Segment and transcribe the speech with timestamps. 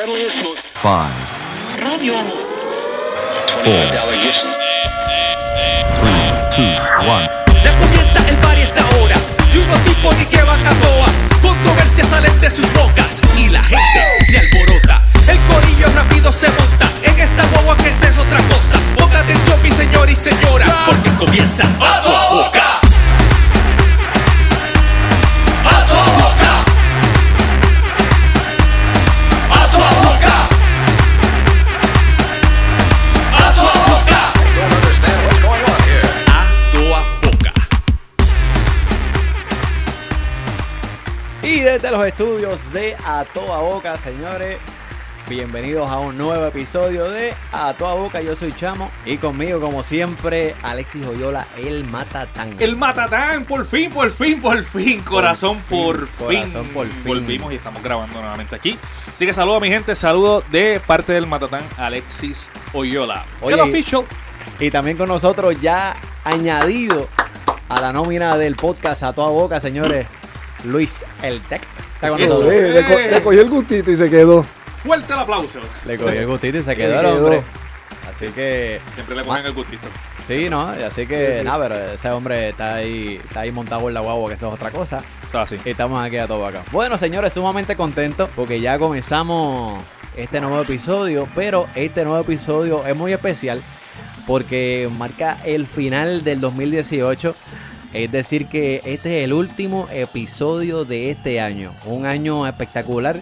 [0.00, 1.12] Five,
[1.76, 2.32] Radio Amor.
[3.60, 3.84] four,
[5.92, 6.72] three, two,
[7.04, 7.28] one.
[7.62, 9.14] Ya comienza el party esta hora
[9.52, 11.06] Y unos tipos ni que van a toa
[11.42, 16.88] Controversias salen de sus bocas Y la gente se alborota El corillo rápido se monta
[17.02, 21.64] En esta guagua que es otra cosa Ponga atención mi señor y señora Porque comienza
[21.78, 22.89] a tu boca
[41.80, 44.58] desde los estudios de A Toda Boca, señores,
[45.30, 48.20] bienvenidos a un nuevo episodio de A Toda Boca.
[48.20, 52.54] Yo soy Chamo y conmigo, como siempre, Alexis Joyola, el Matatán.
[52.58, 57.04] El Matatán, por fin, por fin, por fin, corazón, fin, por fin, corazón, por fin.
[57.06, 58.78] Volvimos y estamos grabando nuevamente aquí.
[59.10, 63.24] Así que saludo a mi gente, saludo de parte del Matatán, Alexis Oyola.
[63.40, 64.04] Oye, el official.
[64.58, 67.08] Y también con nosotros ya añadido
[67.70, 70.06] a la nómina del podcast A Toda Boca, señores,
[70.64, 71.62] Luis El Tec.
[71.94, 72.26] Está con Eso.
[72.28, 72.52] nosotros.
[72.54, 74.44] Eh, le, co- le cogió el gustito y se quedó.
[74.84, 75.60] Fuerte el aplauso.
[75.86, 77.24] Le cogió el gustito y se quedó el quedó.
[77.24, 77.42] hombre.
[78.10, 79.88] Así que, Siempre le ponen el gustito.
[80.26, 80.68] sí, ¿no?
[80.68, 81.44] Así que, Sí, sí.
[81.44, 84.54] nada, pero ese hombre está ahí, está ahí montado en la guagua, que eso es
[84.54, 85.00] otra cosa.
[85.26, 85.56] Eso así.
[85.64, 86.62] Estamos aquí a todo acá.
[86.72, 89.82] Bueno, señores, sumamente contentos porque ya comenzamos
[90.16, 93.62] este nuevo episodio, pero este nuevo episodio es muy especial
[94.26, 97.34] porque marca el final del 2018.
[97.92, 101.72] Es decir, que este es el último episodio de este año.
[101.86, 103.18] Un año espectacular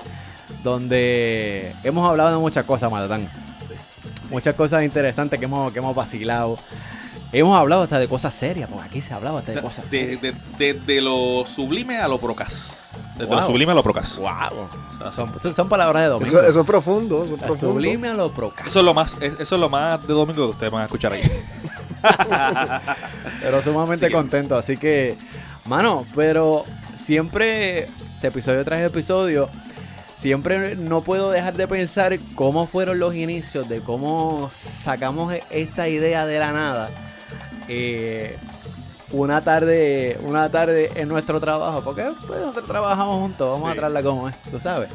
[0.62, 3.28] donde hemos hablado de muchas cosas, Matatán.
[4.30, 6.58] Muchas cosas interesantes que hemos, que hemos vacilado.
[7.32, 10.18] Hemos hablado hasta de cosas serias, porque aquí se ha hablado hasta de cosas De,
[10.18, 10.20] serias.
[10.22, 10.34] de-
[10.72, 12.72] de- de lo sublime a lo procas.
[13.16, 13.40] Desde Wow.
[13.40, 14.16] lo sublime a lo procas.
[14.18, 14.68] Wow.
[15.12, 16.38] Son, son- son palabras de domingo.
[16.38, 17.72] Eso, eso es profundo, eso es profundo.
[17.74, 18.66] sublime a lo procas.
[18.66, 20.84] Eso es lo más, es- eso es lo más de domingo que ustedes van a
[20.86, 21.22] escuchar ahí.
[23.42, 24.56] Pero sumamente contento.
[24.56, 25.16] Así que,
[25.66, 26.64] mano, pero
[26.94, 29.48] siempre, este episodio tras episodio,
[30.14, 36.26] siempre no puedo dejar de pensar cómo fueron los inicios, de cómo sacamos esta idea
[36.26, 36.90] de la nada.
[37.68, 38.36] Eh,
[39.12, 43.78] una tarde, una tarde en nuestro trabajo, porque pues, nosotros trabajamos juntos, vamos a Sí.
[43.78, 44.90] traerla como es, tú sabes.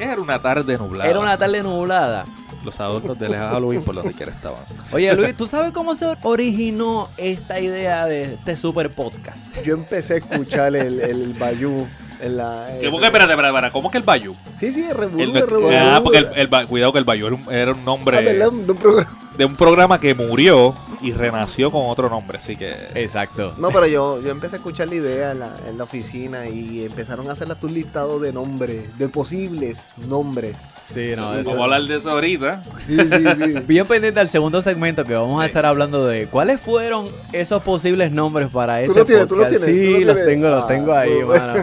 [0.00, 1.10] Era una tarde nublada.
[1.10, 2.24] Era una tarde nublada.
[2.64, 4.60] Los adornos de Halloween por donde quiera estaban.
[4.92, 9.56] Oye Luis, ¿tú sabes cómo se originó esta idea de este super podcast?
[9.64, 11.88] Yo empecé a escuchar el, el Bayou
[12.20, 12.66] en la.
[12.80, 14.34] ¿Qué, ¿Cómo que, espérate, espérate, espérate, ¿cómo que el Bayou?
[14.56, 17.28] Sí, sí, el Revolú, El- el ah, porque el, el Ba- cuidado que el Bayou
[17.28, 18.50] era un, era un nombre Ah, ¿verdad?
[18.52, 19.18] De un programa.
[19.36, 23.54] De un programa que murió y renació con otro nombre, así que Exacto.
[23.56, 26.84] No, pero yo, yo empecé a escuchar la idea en la, en la oficina y
[26.84, 30.58] empezaron a hacer tus listados de nombres, de posibles nombres.
[30.92, 32.62] Sí, no, eso- vamos a hablar de eso ahorita.
[32.86, 33.60] Sí, sí, sí.
[33.66, 35.48] Bien pendiente al segundo segmento que vamos a Sí.
[35.48, 39.64] estar hablando de cuáles fueron esos posibles nombres para este lo tienes, tú lo podcast.
[39.64, 41.54] tienes, Sí, tú lo los tengo, los Ah, tengo ahí, tú- mano.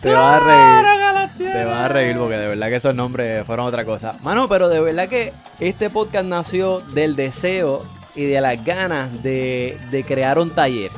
[0.00, 1.26] Te vas a reír.
[1.52, 4.16] Te vas a reír porque de verdad que esos nombres fueron otra cosa.
[4.22, 7.80] Mano, pero de verdad que este podcast nació del deseo
[8.14, 10.90] y de las ganas de, de crear un taller.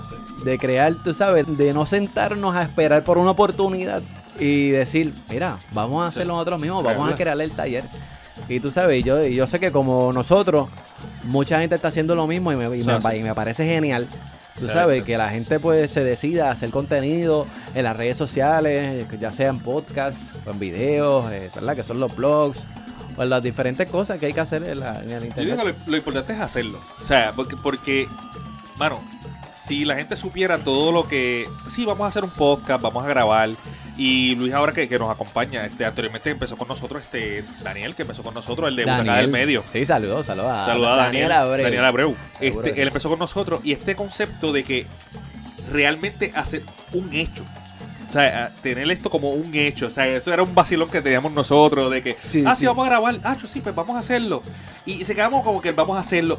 [0.44, 4.02] De crear, tú sabes, de no sentarnos a esperar por una oportunidad
[4.38, 7.84] y decir, mira, vamos a hacerlo nosotros mismos, vamos a crear el taller.
[8.48, 10.68] Y tú sabes, yo, yo sé que como nosotros,
[11.24, 13.16] mucha gente está haciendo lo mismo y me, y me, sí.
[13.16, 14.06] y me parece genial.
[14.58, 17.46] Tú sabes, que la gente pues se decida a hacer contenido
[17.76, 21.76] en las redes sociales, ya sea en podcasts o en videos, eh, ¿verdad?
[21.76, 22.64] Que son los blogs
[23.18, 25.44] o las diferentes cosas que hay que hacer en, la, en el Yo internet.
[25.44, 26.80] digo que lo, lo importante es hacerlo.
[27.02, 28.08] O sea, porque, porque,
[28.78, 29.02] mano,
[29.54, 31.46] si la gente supiera todo lo que.
[31.68, 33.50] Sí, vamos a hacer un podcast, vamos a grabar.
[33.96, 38.02] Y Luis, ahora que, que nos acompaña, este, anteriormente empezó con nosotros, este, Daniel, que
[38.02, 39.64] empezó con nosotros, el de Butacá del Medio.
[39.70, 41.64] Sí, saludos, saludos a, Saluda a Daniel, Abreu.
[41.64, 42.16] Daniel Abreu.
[42.40, 44.86] Este, él empezó con nosotros y este concepto de que
[45.72, 46.62] realmente hacer
[46.92, 47.44] un hecho.
[48.08, 49.86] O sea, tener esto como un hecho.
[49.86, 51.90] O sea, eso era un vacilón que teníamos nosotros.
[51.90, 52.66] De que, Sí, ah, sí, sí.
[52.66, 53.18] vamos a grabar.
[53.22, 54.42] Ah, yo sí, pues vamos a hacerlo.
[54.86, 56.38] Y se quedamos como que vamos a hacerlo.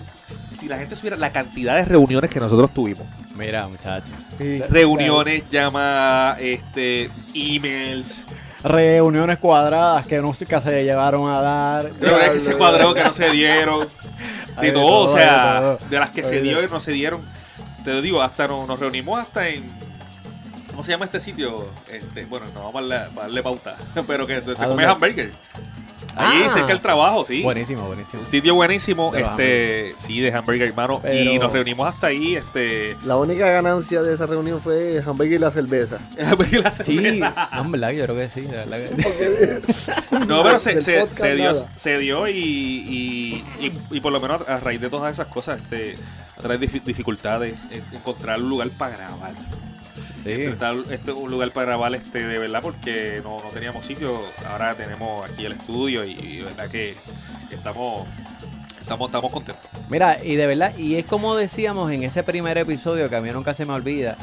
[0.58, 3.04] Si la gente supiera la cantidad de reuniones que nosotros tuvimos.
[3.36, 4.12] Mira, muchachos.
[4.38, 4.62] Sí.
[4.70, 8.24] Reuniones, llamadas, este, emails.
[8.64, 11.84] Reuniones cuadradas que nunca se llevaron a dar.
[12.00, 13.88] Reuniones que se cuadró, que no se dieron.
[14.60, 17.22] De de todo, o todo, sea, de las que se dio y no se dieron.
[17.86, 19.89] Te lo digo, hasta nos, nos reunimos hasta en.
[20.80, 21.68] ¿Cómo se llama este sitio?
[21.92, 23.76] Este, bueno, no vamos a darle, a darle pauta,
[24.08, 25.30] pero que se, se ¿A come hamburger.
[26.16, 26.84] Ahí Ah, cerca del sí.
[26.84, 27.42] trabajo, sí.
[27.44, 28.24] Buenísimo, buenísimo.
[28.24, 31.02] Sitio buenísimo, De este, sí, de hamburger, hermano.
[31.12, 32.96] Y nos reunimos hasta ahí, este.
[33.04, 36.00] La única ganancia de esa reunión fue el hamburger y la cerveza.
[36.18, 37.50] la Sí, cerveza.
[37.56, 38.42] no, en verdad, yo creo que sí.
[38.44, 39.62] que-
[40.28, 40.76] No, pero se,
[41.36, 45.28] dio, se dio y, y, y, y por lo menos a raíz de todas esas
[45.28, 45.96] cosas, este,
[46.38, 49.34] a través de dif- dificultades, eh, encontrar un lugar para grabar.
[50.24, 50.50] Sí.
[50.92, 54.22] Este, un lugar para grabar este, de verdad porque no, no teníamos sitio.
[54.50, 56.96] Ahora tenemos aquí el estudio y, y de verdad que,
[57.50, 58.08] que estamos,
[58.82, 59.66] estamos, estamos contentos.
[59.90, 63.30] Mira, y de verdad, y es como decíamos en ese primer episodio que a mí
[63.32, 64.18] nunca se me olvida,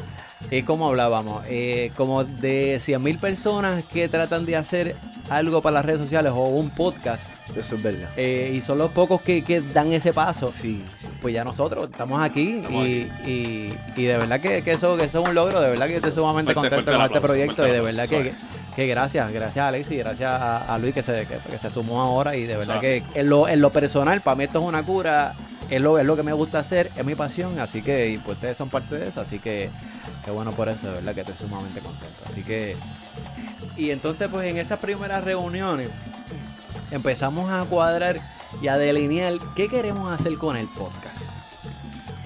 [0.51, 4.95] es como hablábamos, eh, como de 100.000 personas que tratan de hacer
[5.29, 8.09] algo para las redes sociales o un podcast, Eso es verdad.
[8.15, 10.51] eh, y son los pocos que, que dan ese paso.
[10.51, 11.06] Sí, sí.
[11.27, 15.03] Pues ya nosotros estamos aquí, Estamos y, Y, y de verdad que, que eso, que
[15.03, 17.27] eso es un logro, de verdad que yo estoy sumamente Fuerte, contento fuerte con este
[17.27, 18.33] proyecto y de verdad que,
[18.73, 21.99] que gracias, gracias a Alexis, gracias a, a Luis que se, que, que se sumó
[21.99, 24.83] ahora y de verdad que en lo, en lo personal, para mí esto es una
[24.83, 25.33] cura,
[25.69, 28.37] es lo, es lo que me gusta hacer, es mi pasión, así que y pues
[28.37, 29.69] ustedes son parte de eso, así que
[30.23, 32.21] qué bueno por eso, de verdad que estoy sumamente contento.
[32.25, 32.77] Así que,
[33.75, 35.89] y entonces pues en esas primeras reuniones
[36.89, 38.21] empezamos a cuadrar
[38.61, 41.16] y a delinear qué queremos hacer con el podcast.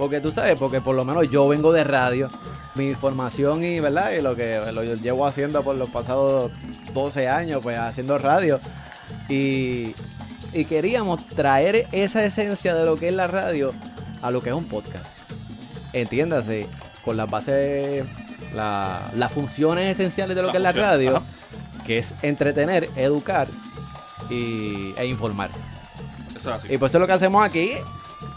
[0.01, 2.27] Porque tú sabes, porque por lo menos yo vengo de radio,
[2.73, 6.51] mi formación y verdad y lo que lo llevo haciendo por los pasados
[6.91, 8.59] 12 años, pues haciendo radio.
[9.29, 9.93] Y,
[10.53, 13.73] y queríamos traer esa esencia de lo que es la radio
[14.23, 15.05] a lo que es un podcast.
[15.93, 16.67] Entiéndase,
[17.05, 18.03] con las bases,
[18.55, 21.25] la- las funciones esenciales de lo que es la radio, ajá.
[21.85, 23.49] que es entretener, educar
[24.31, 25.51] y, e informar.
[26.35, 26.73] Eso es así.
[26.73, 27.73] Y pues eso es lo que hacemos aquí,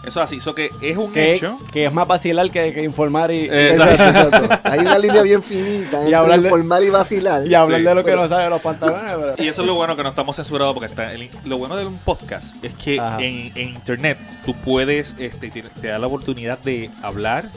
[0.07, 0.37] Eso es así.
[0.37, 1.57] Eso que es un que, hecho.
[1.73, 4.03] que es más vacilar que, que informar y, Eh, Exacto,
[4.37, 4.61] exacto.
[4.71, 7.47] Hay una línea bien finita entre hablar de- informal y vacilar.
[7.47, 9.03] y hablar Sí, de lo que pero- no sabe de los pantalones.
[9.15, 9.35] Pero...
[9.39, 11.87] Y eso es lo bueno que no estamos censurados porque está el- lo bueno de
[11.87, 16.59] un podcast es que en, en internet tú puedes este te, te da la oportunidad
[16.59, 17.49] de hablar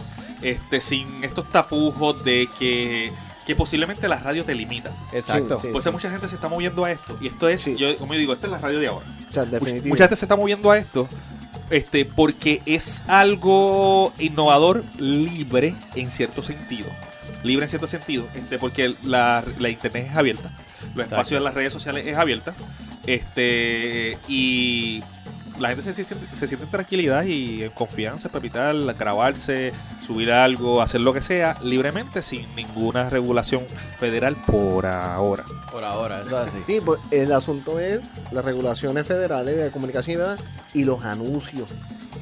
[0.41, 3.11] este sin estos tapujos de que
[3.45, 4.91] que posiblemente la radio te limita.
[5.13, 5.55] Exacto.
[5.55, 5.69] Sí, sí.
[5.71, 7.77] Pues mucha gente se está moviendo a esto y esto es Sí.
[7.77, 9.05] yo como yo digo, esta es la radio de ahora.
[9.29, 9.45] O sea,
[9.85, 11.07] mucha gente se está moviendo a esto
[11.69, 16.89] este porque es algo innovador libre en cierto sentido.
[17.43, 21.01] Libre en cierto sentido, este, porque la, la internet es abierta, los Exacto.
[21.01, 22.55] espacios de las redes sociales es abierta,
[23.05, 25.01] este, y
[25.59, 29.71] la gente se siente, se siente en tranquilidad y en confianza, papitar, grabarse,
[30.05, 33.65] subir algo, hacer lo que sea, libremente, sin ninguna regulación
[33.99, 35.43] federal por ahora.
[35.71, 36.57] Por ahora, eso es así.
[36.65, 38.01] Sí, pues el asunto es
[38.31, 40.37] las regulaciones federales de comunicación
[40.73, 41.73] y los anuncios.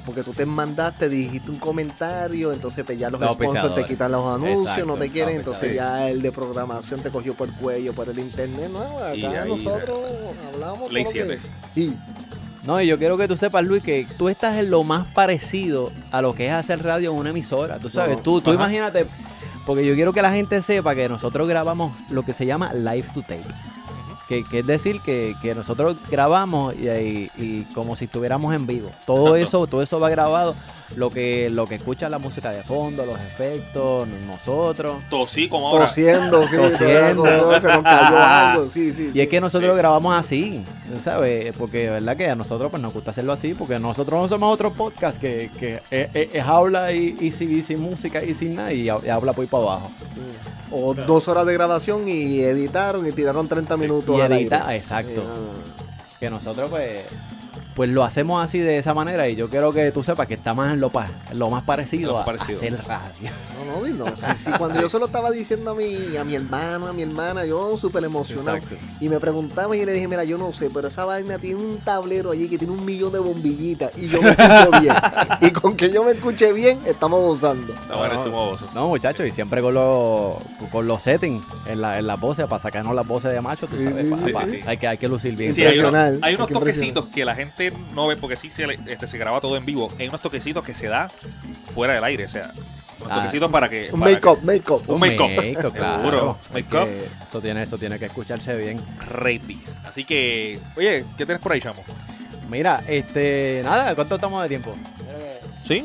[0.05, 4.11] Porque tú te mandaste, dijiste un comentario, entonces pues ya los Los sponsors te quitan
[4.11, 7.55] los anuncios, Exacto, no te quieren, entonces ya el de programación te cogió por el
[7.55, 8.69] cuello, por el internet.
[8.71, 10.01] No, acá Y ahí, nosotros
[10.53, 10.91] hablamos.
[10.91, 11.39] Ley todo lo que- 7.
[11.73, 11.97] Sí,
[12.65, 15.91] No, y yo quiero que tú sepas, Luis, que tú estás en lo más parecido
[16.12, 17.77] a lo que es hacer radio en una emisora.
[17.79, 18.56] Tú sabes, No, tú, tú ajá.
[18.59, 19.06] imagínate,
[19.65, 23.06] porque yo quiero que la gente sepa que nosotros grabamos lo que se llama live
[23.13, 23.41] to tape.
[24.27, 28.66] Que, que es decir, que, que nosotros grabamos y, y- y como si estuviéramos en
[28.66, 28.89] vivo.
[29.06, 29.57] Todo Exacto.
[29.57, 30.56] eso, todo eso va grabado.
[30.95, 34.98] Lo que, lo que escucha la música de fondo, los efectos, nosotros.
[35.10, 35.86] Todo sí, como ahora.
[35.86, 37.24] tosiendo, sí, Tosiendo.
[37.24, 39.12] todo, se nos cayó algo, sí, sí.
[39.13, 39.30] Y es sí.
[39.30, 40.63] que nosotros grabamos así,
[41.01, 41.54] ¿sabes?
[41.57, 44.54] Porque de verdad que a nosotros pues nos gusta hacerlo así, porque nosotros no somos
[44.54, 48.33] otro podcast que, que es, es- es habla y, y sin, y sin música y
[48.36, 49.92] sin nada y, ha- y habla por ahí para abajo.
[49.98, 50.21] Sí.
[50.71, 54.77] O dos horas de grabación y editaron y tiraron 30 minutos Y al edita, aire.
[54.77, 55.21] exacto.
[55.21, 56.19] Sí, no, no.
[56.19, 57.03] Que nosotros pues
[57.75, 60.54] pues lo hacemos así de esa manera y yo quiero que tú sepas que está
[60.54, 62.57] más en lo, pa- lo más parecido, Lo a- parecido.
[62.59, 63.30] a hacer radio.
[63.68, 64.16] No, no, no.
[64.16, 67.04] Sí, sí, cuando yo se lo estaba diciendo a mi, a mi hermano, a mi
[67.04, 68.57] hermana, yo súper emocionado.
[68.57, 68.76] Exacto.
[69.02, 71.78] Y me preguntaba y le dije, mira, yo no sé, pero esa vaina tiene un
[71.80, 74.94] tablero allí que tiene un millón de bombillitas y yo me escucho bien.
[75.42, 77.73] y con que yo me escuche bien, estamos gozando.
[77.90, 78.66] Bueno, No, es un baboso.
[78.73, 80.35] No, muchachos, y siempre con los
[80.71, 83.76] con los settings en la, en las voces para sacarnos las voces de macho, tú
[83.76, 84.59] Sí, sabes, sí, pa- sí, pa- sí, sí.
[84.66, 85.54] Hay, que, hay que lucir bien.
[85.54, 89.07] Sí, hay, unos, hay toquecitos que la gente no ve porque sí se, le- este,
[89.07, 89.88] se graba todo en vivo.
[90.00, 91.10] Hay unos toquecitos que se da
[91.74, 92.52] fuera del aire, o sea,
[93.00, 93.16] unos Ah.
[93.18, 93.90] toquecitos para que.
[93.92, 94.84] Un make-up, make-up.
[94.88, 95.74] Un make-up.
[95.74, 96.00] claro.
[96.00, 96.88] Seguro, make-up.
[97.28, 98.81] Eso tiene, eso tiene que escucharse bien.
[99.10, 99.62] ready.
[99.88, 101.84] Así que, oye, ¿qué tienes por ahí, chamo?
[102.50, 104.76] Mira, este, nada, ¿cuánto estamos de tiempo?
[105.64, 105.84] ¿Sí?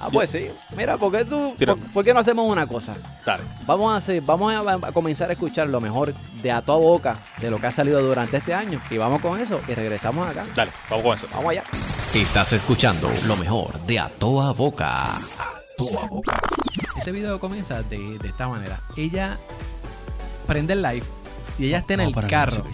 [0.00, 0.48] Ah, pues sí.
[0.76, 2.94] Mira, ¿por qué tú, por, por qué no hacemos una cosa?
[3.24, 3.42] Dale.
[3.66, 7.18] Vamos a hacer, vamos a, a comenzar a escuchar lo mejor de a toda boca
[7.40, 10.44] de lo que ha salido durante este año y vamos con eso y regresamos acá.
[10.54, 11.26] Dale, vamos con eso.
[11.32, 11.64] Vamos allá.
[12.14, 15.16] Estás escuchando lo mejor de A Toa Boca.
[15.16, 15.20] A
[15.76, 16.38] Toa Boca.
[16.96, 18.80] Este video comienza de, de esta manera.
[18.96, 19.38] Ella
[20.46, 21.06] prende el live
[21.58, 22.64] y ella está en el carro.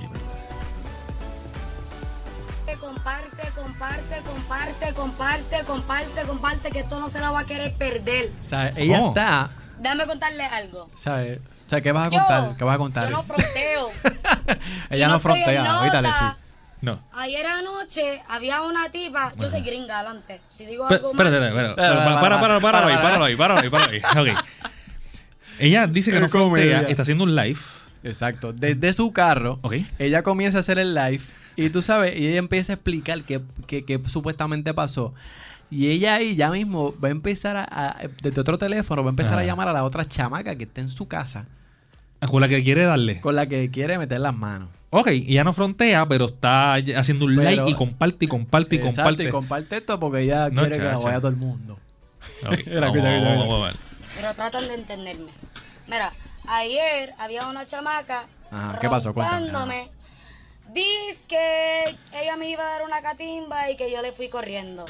[3.03, 8.31] Comparte, comparte, comparte, comparte, comparte, comparte, que esto no se la va a querer perder.
[8.39, 9.09] O sea, ella ¿Cómo?
[9.09, 10.91] está, Déjame contarle algo.
[10.95, 11.39] ¿sabes?
[11.67, 12.57] O sea, ¿qué vas a Yo- contar?
[12.57, 13.05] ¿Qué vas a contar?
[13.05, 13.89] Yo no fronteo.
[14.91, 16.25] ella Yo no en frontea, ahorita sí.
[16.83, 17.01] No.
[17.13, 20.41] Ayer anoche había una tipa, yo soy gringa adelante.
[20.53, 24.35] Si digo algo mal, Espérate, espérate, Para, para, Para, para, para, para, ahí, ahí, ahí.
[25.59, 27.61] Ella dice que no frontea, está haciendo un live.
[28.03, 28.53] Exacto.
[28.55, 29.61] Desde su carro,
[29.99, 31.23] ella comienza a hacer el live
[31.67, 35.15] y tú sabes, y ella empieza a explicar qué, qué- qué supuestamente pasó.
[35.71, 39.13] Y ella ahí ya mismo va a empezar a, a- desde otro teléfono, va a
[39.13, 39.43] empezar Ah.
[39.43, 41.47] a llamar a la otra chamaca que está en su casa,
[42.21, 43.21] A con la que quiere darle.
[43.21, 44.69] con la que quiere meter las manos.
[44.93, 48.79] Ok, ella no frontea, pero está haciendo un Pero- like y comparte y comparte y
[48.79, 49.23] Exacto, comparte.
[49.25, 51.05] y comparte esto porque ella No, quiere que la chacha.
[51.05, 51.79] vaya todo el mundo.
[52.45, 53.39] Ok, Mira, vamos, escucha, escucha, vamos, escucha.
[53.39, 53.77] vamos a ver.
[54.17, 55.31] pero tratan de entenderme.
[55.87, 56.13] Mira,
[56.49, 59.15] ayer había una chamaca Ajá, ¿qué pasó?
[59.15, 59.89] Cuéntame.
[60.73, 64.87] Dice que ella me iba a dar una catimba y que yo le fui corriendo.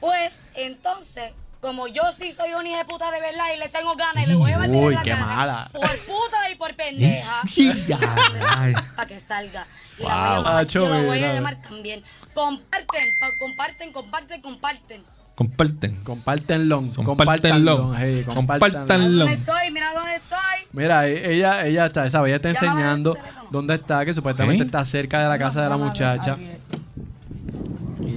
[0.00, 3.94] Pues entonces, como yo sí soy una hija de puta de verdad y le tengo
[3.96, 5.70] ganas y le voy a meter Uy, en la qué cara mala.
[5.72, 7.42] por puta y por pendeja.
[8.96, 9.66] Para que salga.
[9.98, 10.10] Y Wow.
[10.10, 12.04] la voy a llamar, Acho, yo la voy a llamar también.
[12.34, 15.04] Comparten, pa- comparten, comparten, comparten.
[15.34, 15.96] Comparten.
[16.04, 16.82] Compártenlo.
[17.04, 17.76] Compártenlo.
[17.78, 17.94] Compártanlo.
[17.98, 19.18] hey, Mira Compártanlo.
[19.24, 20.38] dónde estoy, mira dónde estoy.
[20.72, 22.28] Mira, e- ella, ella está, ¿sabes?
[22.28, 23.16] Ella está Ya el enseñando
[23.50, 24.66] dónde está, que supuestamente Ok.
[24.66, 26.36] está cerca de la casa de la muchacha.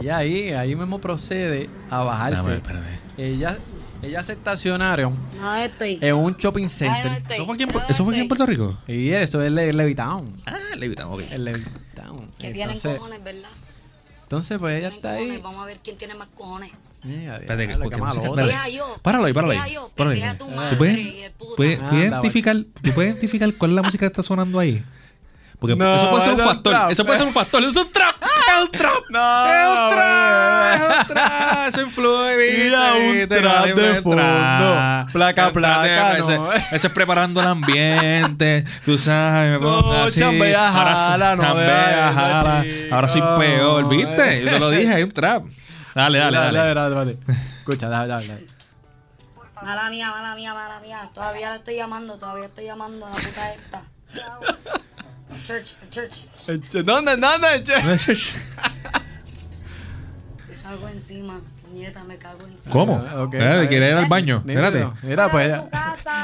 [0.03, 2.41] Y ahí, ahí mismo procede a bajarse.
[2.41, 2.86] Dame, espérame.
[3.17, 3.57] Ella,
[4.03, 5.17] ella se estacionaron
[5.79, 7.13] en un shopping no center.
[7.17, 7.36] estoy.
[7.36, 8.27] ¿Eso fue aquí en, eso fue aquí en.
[8.27, 8.77] Puerto Rico?
[8.88, 10.36] Y eso es Le- Levitown.
[10.45, 11.21] Ah, Levitown, ok.
[11.31, 12.27] El Levitown.
[12.38, 13.50] Que tienen cojones, ¿verdad?
[14.27, 15.39] Entonces, pues ella está ahí.
[15.41, 16.69] Vamos a ver quién tiene más cojones.
[17.03, 18.53] Mira, Espérate, porque no sé- dale.
[19.01, 19.75] Páralo ahí, páralo ahí.
[19.96, 20.38] Páralo ahí.
[20.38, 20.98] ¿Tú puedes,
[21.55, 24.84] puedes- Anda, puedes identificar, ¿Tú puedes identificar cuál es la música que está sonando ahí?
[25.59, 26.71] Porque No, eso puede ser un es factor.
[26.73, 26.91] trap.
[26.91, 27.63] Eso puede ser un factor.
[27.63, 28.15] Eso es un trap.
[28.21, 29.03] Es un trap.
[29.09, 30.73] No, es un trap.
[30.75, 31.67] Es un trap.
[31.67, 32.63] Eso influye.
[32.63, 35.07] Mira, un trap de fondo.
[35.13, 36.51] Placa, placa, no.
[36.51, 38.65] Ese, ese es preparando el ambiente.
[38.85, 40.19] Tú sabes, me No, pongo así.
[40.19, 42.65] chambea, Ahora sí, jala, no chambea, eso, jala.
[42.91, 44.43] Ahora soy peor, ¿viste?
[44.43, 45.43] Yo te lo dije, hay un trap.
[45.95, 46.57] Dale, dale, dale.
[46.57, 47.17] dale, dale, dale.
[47.59, 48.27] Escucha, dale, dale.
[48.27, 48.47] dale.
[49.63, 51.09] Mala mía, mala mía, mala mía.
[51.15, 53.81] Todavía la estoy llamando, todavía estoy llamando a la puta esta.
[55.46, 56.13] Church, church.
[56.84, 57.63] ¿Dónde, dónde?
[57.63, 57.74] che?
[60.48, 61.39] Me cago encima.
[61.74, 62.72] Nieta, me cago encima.
[62.72, 63.05] ¿Cómo?
[63.10, 63.67] Ah, ok, Eh, está bien.
[63.67, 64.41] ¿Quieres ir al baño?
[64.46, 65.05] Mira, Espérate.
[65.05, 65.53] Mira, pues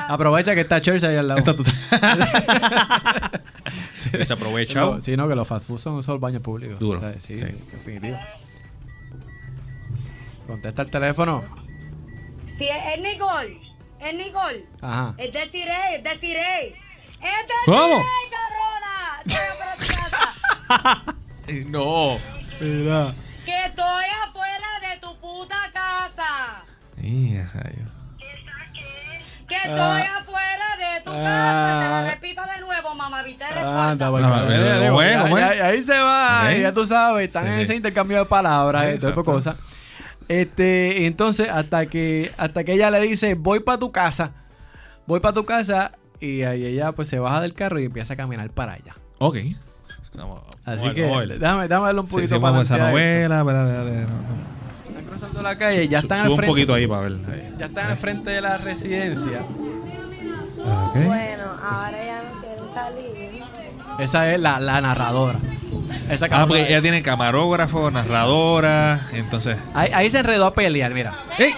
[0.07, 1.39] aprovecha que está Church ahí al lado.
[1.39, 1.53] Está
[4.19, 4.79] Y se aprovecha.
[4.79, 6.79] No, sí, no, que los fast food son solo baños públicos.
[6.79, 6.99] Duro.
[6.99, 7.45] O sea, Sí, Sí.
[7.71, 8.17] definitivo.
[10.47, 11.43] Contesta el teléfono.
[12.57, 13.59] Si es, Nicole,
[13.99, 14.65] es Nicole.
[14.81, 15.13] Ajá.
[15.17, 16.67] Es deciré, es deciré.
[16.67, 16.73] Es
[17.47, 18.03] deciré, ¿Cómo?
[19.27, 19.35] Tu
[19.87, 21.03] casa.
[21.67, 22.17] No.
[22.59, 23.13] Mira.
[23.45, 26.63] Que estoy afuera de tu puta casa.
[29.47, 30.17] Que estoy Ah.
[30.19, 31.13] afuera de tu Ah.
[31.23, 31.99] casa.
[31.99, 34.09] Te lo repito de nuevo, mamá bicha eres Anda, falta.
[34.09, 35.11] porque- No, pero, eh, ¿cómo es?
[35.13, 35.57] ya- ¿Cómo es?
[35.57, 37.49] ya- ahí se va, ya tú sabes, están Sí.
[37.51, 39.51] en ese intercambio de palabras Sí, y todo tipo de exacto.
[39.57, 39.73] cosas.
[40.29, 44.31] Este, entonces, hasta que, hasta que ella le dice, voy para tu casa,
[45.05, 48.17] voy para tu casa, y ahí ella pues se baja del carro y empieza a
[48.17, 48.95] caminar para allá.
[49.25, 49.37] Ok.
[50.15, 53.39] Vamos, Así vamos que a déjame, déjame darle un poquito sí, para esa novela.
[54.87, 56.51] Están cruzando la calle, ya están al un frente.
[56.51, 57.11] poquito ahí para ver.
[57.31, 57.53] ahí.
[57.57, 59.41] Ya están al frente de la residencia.
[60.93, 63.43] Bueno, ahora ya no quiere salir.
[63.99, 65.39] Esa es la, la narradora.
[66.09, 69.07] Esa Ah, porque ella tiene camarógrafo, narradora.
[69.13, 69.57] Entonces.
[69.73, 71.13] ahí, ahí se enredó a pelear, mira.
[71.37, 71.53] ¡Ey!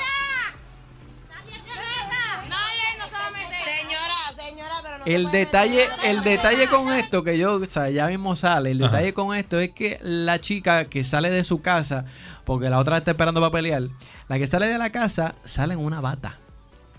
[3.65, 4.15] Señora,
[4.47, 8.07] señora, pero no se El detalle, el detalle con esto que yo, o sea, ya
[8.07, 8.91] mismo sale, el Ajá.
[8.95, 12.05] detalle con esto es que la chica que sale de su casa,
[12.43, 13.83] porque la otra está esperando para pelear,
[14.27, 16.39] la que sale de la casa sale en una bata.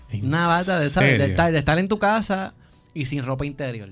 [0.09, 1.17] ¿En Una bata de, ¿sabes?
[1.19, 2.53] de, estar, de estar en tu casa
[2.93, 3.89] y sin ropa interior.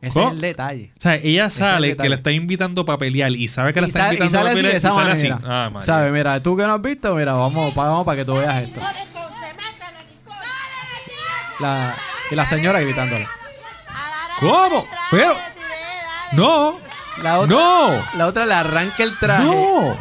[0.00, 0.28] Ese ¿Cómo?
[0.28, 0.92] es el detalle.
[0.98, 3.80] O sea, ella es el sale que la está invitando para pelear y sabe que
[3.80, 5.28] la está invitando sale para pelear de esa y sale así.
[5.28, 5.70] manera.
[5.72, 5.80] Ah.
[5.82, 6.12] ¿Sabes?
[6.12, 8.80] Mira, tú que no has visto, mira, vamos, vamos para que tú veas esto.
[11.60, 11.96] La,
[12.30, 13.26] y la señora gritándole.
[14.40, 14.86] ¿Cómo?
[15.10, 15.34] Pero.
[16.32, 16.78] ¡No!
[17.22, 18.04] La otra, ¡No!
[18.16, 19.44] La otra le arranca el traje.
[19.44, 19.96] ¡No!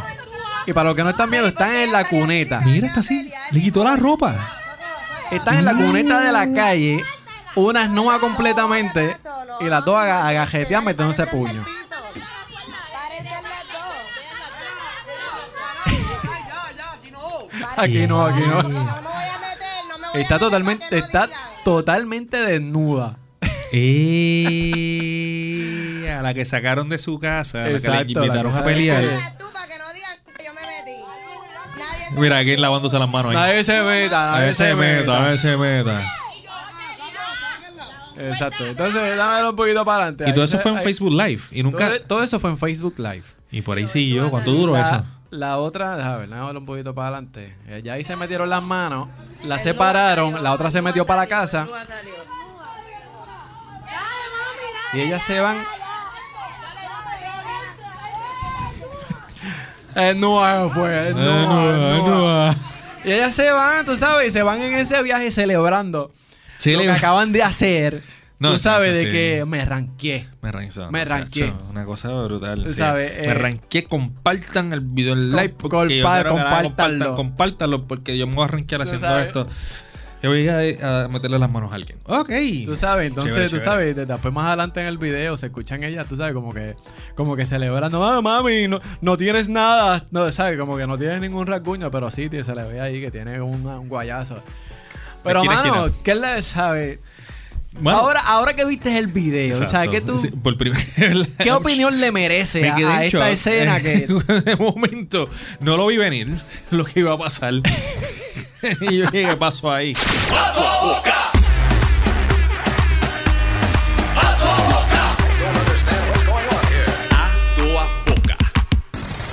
[0.67, 2.59] Y para los que no están viendo, están en la cuneta.
[2.65, 3.31] Mira, está así.
[3.51, 4.35] Le quitó la ropa.
[5.31, 7.03] Están en la cuneta de la calle,
[7.55, 9.15] una nua completamente,
[9.59, 11.63] y las dos aga- agajetean metiéndose puño.
[17.77, 18.61] Aquí no, aquí no.
[20.13, 21.27] Está totalmente, está
[21.63, 23.17] totalmente desnuda.
[24.75, 28.57] Sí, a la que sacaron de su casa, a la que Exacto, le invitaron la
[28.59, 29.03] a pelear.
[29.03, 31.01] Mira, tú para que no digan que yo me metí.
[31.77, 33.35] Nadie te- Mira, aquí lavándose las manos ahí.
[33.37, 36.01] Nadie se meta, A nadie ver se meta, a ver se meta.
[38.17, 38.65] Exacto.
[38.65, 40.23] Entonces, dámelo un poquito para adelante.
[40.29, 41.41] Y todo Ahí eso se- fue en ahí- Facebook Live.
[41.51, 41.87] Y nunca.
[41.89, 43.23] Todo, todo eso fue en Facebook Live.
[43.51, 44.29] Y por ahí siguió.
[44.29, 45.03] ¿Cuánto duró la, eso?
[45.31, 47.53] La otra, déjame ver, déjame ver un poquito para adelante.
[47.67, 49.09] Eh, Ya ahí se metieron las manos,
[49.43, 52.34] la separaron, la otra se metió para la casa salió.
[54.95, 55.63] Y ellas se van.
[59.95, 62.09] El nuevo fue, Eh, no, eh, nuevo.
[62.09, 62.55] no.
[63.05, 66.11] Y ellas se van, tú sabes, y se van en ese viaje celebrando
[66.59, 68.01] Sí, lo que le- acaban de hacer.
[68.37, 69.11] No, tú sabes sí, de sí.
[69.11, 70.27] que me ranqué.
[70.41, 70.81] Me ranqué.
[70.91, 71.53] Me ranqué.
[71.69, 72.63] Una cosa brutal.
[72.65, 72.75] Tú sí.
[72.77, 73.85] sabes, me eh, ranqué.
[73.85, 75.49] Compartan el video en live.
[75.57, 77.05] Porque yo compa- quiero que la- compártanlo.
[77.05, 79.27] compartan- compártanlo porque yo me voy a ranquear haciendo sabes.
[79.27, 79.47] esto.
[80.25, 80.47] Yo voy
[80.81, 81.99] a, a meterle las manos a alguien.
[82.05, 82.31] Ok.
[82.65, 83.71] Tú sabes, entonces, Chévere, tú chévere.
[83.71, 86.75] sabes, de- después más adelante en el video se escuchan ellas, tú sabes, como que,
[87.15, 91.21] como que celebrando, ah, mami, no, no tienes nada, no, sabes, como que no tienes
[91.21, 94.41] ningún rasguño, pero sí, tío, se le ve ahí que tiene un, un guayazo.
[95.23, 96.03] Pero, esquina mano, esquina.
[96.03, 96.99] ¿qué le sabe?
[97.79, 99.69] Bueno, ahora, ahora que viste el video, exacto.
[99.71, 100.55] ¿sabes qué tú, Sí, por
[101.37, 103.33] qué opinión le merece Me a, a esta shock.
[103.33, 104.07] escena que,
[104.45, 105.29] de momento
[105.59, 106.33] no lo vi venir
[106.71, 107.53] lo que iba a pasar.
[108.81, 109.93] y yo dije, ¿qué pasó ahí?
[110.31, 111.15] A toda boca.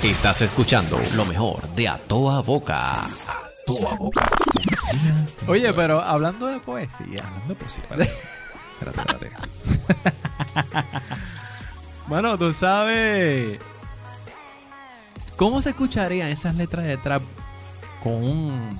[0.03, 3.05] Estás escuchando lo mejor de A Toda Boca.
[3.05, 3.09] A
[3.65, 4.27] Toda Boca.
[5.47, 8.11] oye, pero hablando de poesía, Hablando pues sí, espérate.
[8.81, 10.13] Espérate, espérate.
[12.07, 13.59] Bueno, tú sabes.
[15.37, 17.23] ¿Cómo se escucharían esas letras de trap
[18.03, 18.79] con un.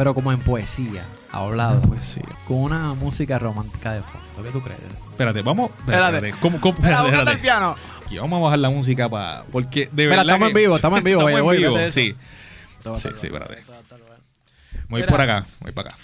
[0.00, 1.82] Pero como en poesía, hablado?
[1.98, 2.22] Sí.
[2.48, 4.42] Con una música romántica de fondo.
[4.42, 4.80] ¿Qué tú crees?
[5.10, 5.72] Espérate, vamos.
[5.78, 6.40] Espérate, Espérate.
[6.40, 7.76] ¿Cómo, Espérate, el piano.
[8.06, 9.44] Aquí vamos a bajar la música para.
[9.52, 10.22] Porque de Mira, verdad.
[10.24, 12.16] estamos que- en vivo, estamos en vivo, Estamos vaya, en voy, vivo, sí.
[12.96, 13.58] Sí, sí, espérate.
[14.88, 15.98] Voy por acá, voy para acá.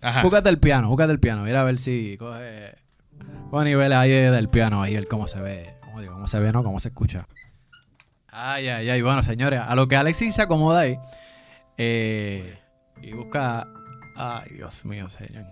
[0.00, 0.22] Ajá.
[0.22, 1.42] Búscate el piano, búscate el piano.
[1.42, 2.76] Mira a ver si coge.
[3.50, 5.74] Coge niveles ahí del piano, ahí, ver cómo se ve.
[5.80, 6.12] ¿Cómo digo?
[6.12, 6.62] ¿Cómo se ve, no?
[6.62, 7.26] ¿Cómo se escucha?
[8.28, 9.02] Ay, ay, ay.
[9.02, 10.96] Bueno, señores, a lo que Alexis se acomoda ahí.
[11.78, 12.58] Eh,
[13.00, 13.66] y busca.
[14.16, 15.44] Ay, Dios mío, señor.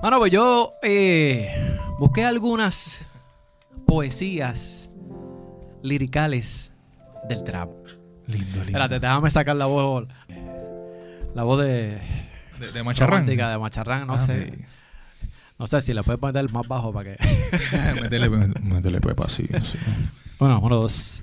[0.00, 2.98] Bueno, pues yo eh, busqué algunas
[3.86, 4.90] poesías
[5.82, 6.72] liricales
[7.28, 7.70] del trap.
[8.26, 8.62] Lindo, lindo.
[8.62, 10.06] Espérate, déjame sacar la voz.
[11.34, 12.00] La voz de.
[12.60, 13.24] De, de macharrán.
[13.26, 14.58] de Macharrán, no Ah, sé.
[15.58, 17.24] No sé si le puedes poner más bajo para que.
[18.02, 19.48] métele, métele pepa así.
[19.62, 19.78] sí.
[20.38, 21.22] bueno, uno, dos.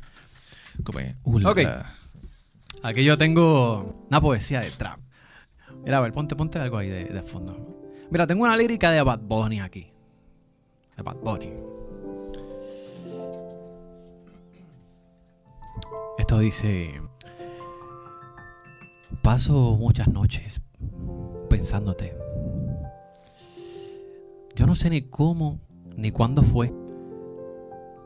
[0.83, 1.57] Como uh, la, Ok.
[1.59, 1.85] la.
[2.85, 4.99] Aquí yo tengo una poesía de trap.
[5.83, 7.57] Mira, a ver, ponte, ponte algo ahí de, de fondo.
[8.11, 9.91] Mira, tengo una lírica de Bad Bunny aquí.
[10.95, 11.51] De Bad Bunny.
[16.19, 17.01] Esto dice...
[19.23, 20.61] Paso muchas noches
[21.49, 22.15] pensándote.
[24.55, 25.59] Yo no sé ni cómo
[25.97, 26.71] ni cuándo fue,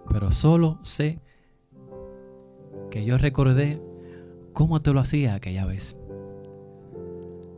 [0.10, 1.20] pero solo sé
[2.90, 3.89] que yo recordé
[4.54, 5.98] cómo te lo hacía aquella vez.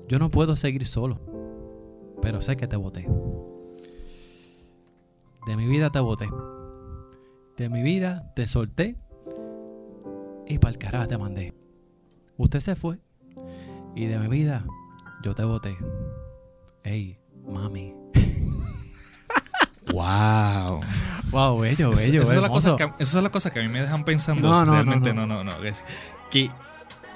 [0.07, 1.19] Yo no puedo seguir solo,
[2.21, 3.07] pero sé que te boté.
[5.45, 6.29] De mi vida te boté.
[7.57, 8.97] De mi vida te solté
[10.47, 11.53] y para el carajo te mandé.
[12.37, 12.99] Usted se fue
[13.95, 14.65] y de mi vida
[15.23, 15.77] yo te boté.
[16.83, 17.93] Ey, mami.
[19.93, 20.79] Wow.
[21.31, 22.71] Wow, bello, bello, esas, son las hermoso.
[22.71, 24.47] cosas que, esas son las cosas que a mí me dejan pensando.
[24.47, 25.51] No, no, realmente, no, no, no.
[25.51, 25.65] no, no.
[25.65, 25.83] es
[26.29, 26.49] que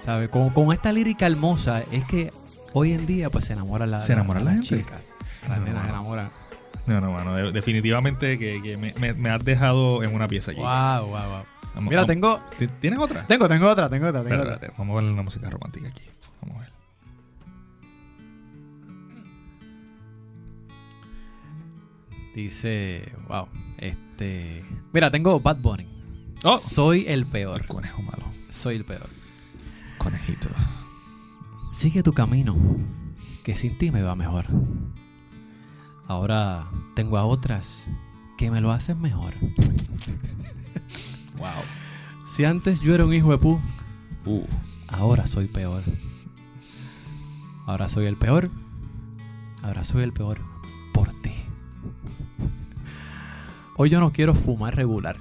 [0.05, 0.29] ¿Sabe?
[0.29, 2.31] Con, con esta lírica hermosa es que
[2.73, 4.83] hoy en día pues se enamoran la, ¿Se enamoran la las gente?
[4.85, 5.13] chicas.
[5.49, 5.93] Las No, nenas se no.
[5.95, 6.29] enamoran.
[6.85, 7.33] No, no, mano.
[7.33, 10.59] de- definitivamente que, que me, me- me has dejado en una pieza aquí.
[10.61, 11.43] Wow, wow, wow.
[11.73, 13.25] Vamos- Mira, vamos- tengo, ¿Ti- ¿Tienes otra?
[13.25, 14.59] tengo, tengo otra, tengo otra, tengo otra.
[14.77, 16.03] Vamos a ver una música romántica aquí.
[16.41, 16.69] Vamos a ver.
[22.33, 25.87] Dice, wow, este, mira, tengo Bad Bunny.
[26.43, 26.57] Oh.
[26.59, 27.61] Soy el peor.
[27.61, 28.25] El conejo malo.
[28.49, 29.07] Soy el peor.
[30.05, 30.49] Conejito.
[31.71, 32.55] Sigue tu camino,
[33.43, 34.45] que sin ti me va mejor.
[36.07, 37.87] Ahora tengo a otras
[38.37, 39.33] que me lo hacen mejor.
[41.37, 41.49] Wow.
[42.25, 43.59] Si antes yo era un hijo de pu,
[44.25, 44.45] Uh.
[44.87, 45.83] ahora soy peor.
[47.65, 48.49] Ahora soy el peor.
[49.63, 50.39] Ahora soy el peor
[50.93, 51.33] por ti.
[53.75, 55.17] Hoy yo no quiero fumar regular.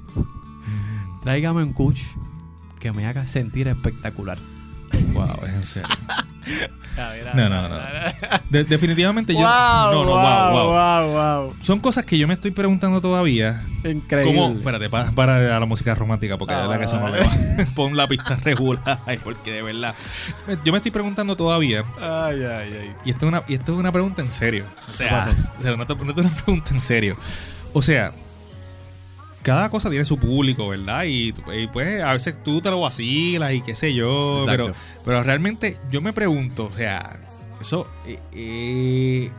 [1.23, 2.05] Tráigame un kush
[2.79, 4.39] que me haga sentir espectacular.
[5.27, 5.89] Wow, es en serio.
[7.35, 7.77] No, no, no.
[8.51, 9.41] De- definitivamente yo.
[9.41, 9.47] Wow,
[9.93, 11.13] no, no, wow, wow, wow.
[11.13, 11.55] wow, wow.
[11.61, 13.65] Son cosas que yo me estoy preguntando todavía.
[13.83, 14.33] Increíble.
[14.41, 14.57] ¿Cómo?
[14.57, 17.25] Espérate, para, para a la música romántica, porque Ah, de verdad que no vale, le
[17.65, 17.71] va.
[17.75, 19.93] Pon la pista regular, porque de verdad.
[20.65, 22.93] Yo me estoy preguntando todavía, Ay, ay, ay.
[23.05, 24.65] y esto es una, y esto es una pregunta en serio.
[24.89, 27.17] O sea, o sea no, te- no es una pregunta en serio.
[27.73, 28.13] O sea,
[29.45, 31.05] cada cosa tiene su público, ¿verdad?
[31.05, 34.41] Y, y, pues a veces tú te lo vacilas y qué sé yo.
[34.41, 34.65] Exacto.
[34.65, 37.21] Pero, pero realmente yo me pregunto, o sea,
[37.61, 39.31] eso eh, eh,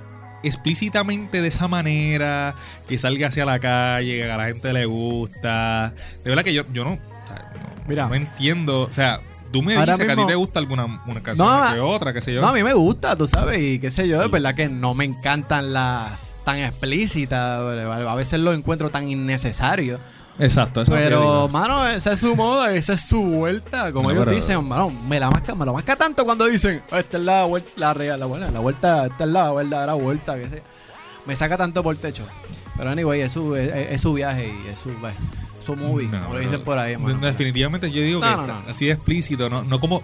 [0.43, 2.53] explícitamente de esa manera,
[2.87, 5.93] que salga hacia la calle, que a la gente le gusta.
[6.23, 8.07] De verdad que yo, yo no, o sea, no, Mira.
[8.07, 8.81] no entiendo.
[8.81, 11.79] O sea, tú me dices que a ti te gusta alguna una canción No, que
[11.79, 12.41] otra, qué sé yo.
[12.41, 14.93] No, a mí me gusta, tú sabes, y qué sé yo, es verdad que no
[14.93, 19.99] me encantan las tan explícitas, a veces lo encuentro tan innecesario.
[20.37, 23.91] Exacto, eso Pero, mano, esa es su moda, esa es su vuelta.
[23.93, 26.81] Como No, ellos pero- dicen, mano, me la masca, me lo masca tanto cuando dicen,
[26.91, 29.93] "Oh, esta es la vuelta, la real, la, vuelta, la vuelta, esta es la verdadera
[29.93, 30.63] vuelta, que sé.
[31.25, 32.23] Me saca tanto por techo.
[32.77, 35.13] Pero anyway, es su, es, es su viaje y es su, pues,
[35.65, 37.17] su movie, No, como lo dicen por ahí, mano.
[37.25, 40.03] Definitivamente yo digo que está así de explícito, no, no como.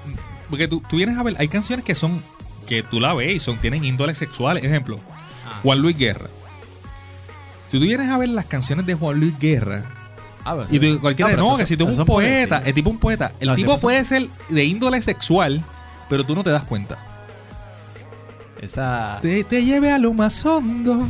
[0.49, 2.23] Porque tú, tú vienes a ver, hay canciones que son.
[2.67, 4.63] que tú la ves y son, tienen índoles sexuales.
[4.63, 4.97] Ejemplo.
[5.63, 6.27] Juan Luis Guerra.
[7.67, 9.85] Si tú vienes a ver las canciones de Juan Luis Guerra,
[10.43, 12.97] Ah, pues, y tú, cualquiera, no, que si tú eres un poeta, el tipo un
[12.97, 15.63] poeta, el No, tipo puede ser de índole sexual,
[16.09, 16.97] pero tú no te das cuenta.
[18.59, 19.19] Esa...
[19.21, 21.07] Te, te lleve a lo más hondo.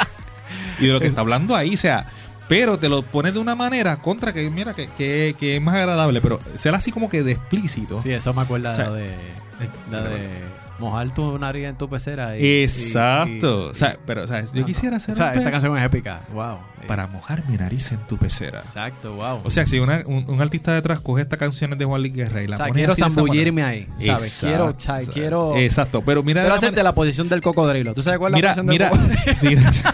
[0.80, 2.06] y de lo que está hablando ahí, o sea,
[2.48, 5.74] pero te lo pones de una manera contra que, mira, que, que, que es más
[5.74, 8.00] agradable, pero ser así como que de explícito.
[8.00, 9.10] Sí, eso me acuerda O sea, de,
[9.90, 10.28] la de
[10.78, 12.36] mojar tu nariz en tu pecera.
[12.38, 13.66] y- Exacto.
[13.66, 16.22] y- o sea, pero, o sea, yo quisiera hacer un esa canción es épica.
[16.32, 16.58] Wow.
[16.86, 18.58] para mojar mi nariz en tu pecera.
[18.58, 19.40] Exacto, wow.
[19.42, 22.42] O sea, si una- un, un artista detrás coge estas canciones de Juan Luis Guerra
[22.42, 24.08] y la O sea, pone quiero así zambullirme ahí, ¿sabes?
[24.42, 27.94] Exacto, Quiero, o sea, o quiero- Exacto, pero mira la hacerte la posición del cocodrilo.
[27.94, 28.98] ¿Tú sabes cuál es mira, la posición mira, del
[29.34, 29.60] cocodrilo?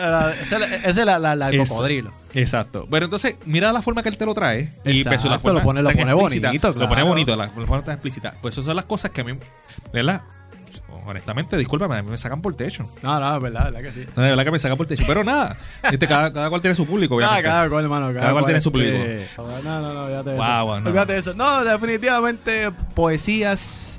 [0.00, 1.64] Esa es la, es la, la- la Eso.
[1.72, 2.12] cocodrilo.
[2.34, 2.86] Exacto.
[2.88, 4.72] Bueno, entonces, mira la forma que él te lo trae.
[4.84, 7.06] y Exacto, pues, la lo forma pone- lo pone bonito, Lo pone claro.
[7.06, 8.34] bonito, la, la forma tan explícita.
[8.40, 9.32] Pues esas son las cosas que a mí,
[9.92, 10.22] ¿verdad?
[11.06, 12.88] Honestamente, discúlpame, a mí me sacan por techo.
[13.02, 14.06] No, no, es verdad, es verdad que sí.
[14.14, 15.02] No, de verdad que me sacan por techo.
[15.06, 15.56] Pero nada,
[15.90, 17.42] este, cada, cada cual tiene su público, Ah, obviamente.
[17.42, 18.06] cada cual, hermano.
[18.08, 18.96] Cada, Cada cual tiene su público.
[18.96, 20.64] este, No, no, no, olvídate de Wow, eso.
[20.66, 21.02] wow, no.
[21.14, 21.34] Eso.
[21.34, 23.98] No, definitivamente poesías.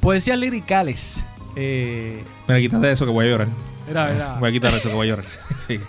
[0.00, 1.24] Poesías liricales.
[1.56, 3.48] Eh, Mira, quítate eso que voy a llorar.
[3.88, 4.34] mira, mira.
[4.40, 5.24] Voy a quitar eso que voy a llorar.
[5.66, 5.80] Sí.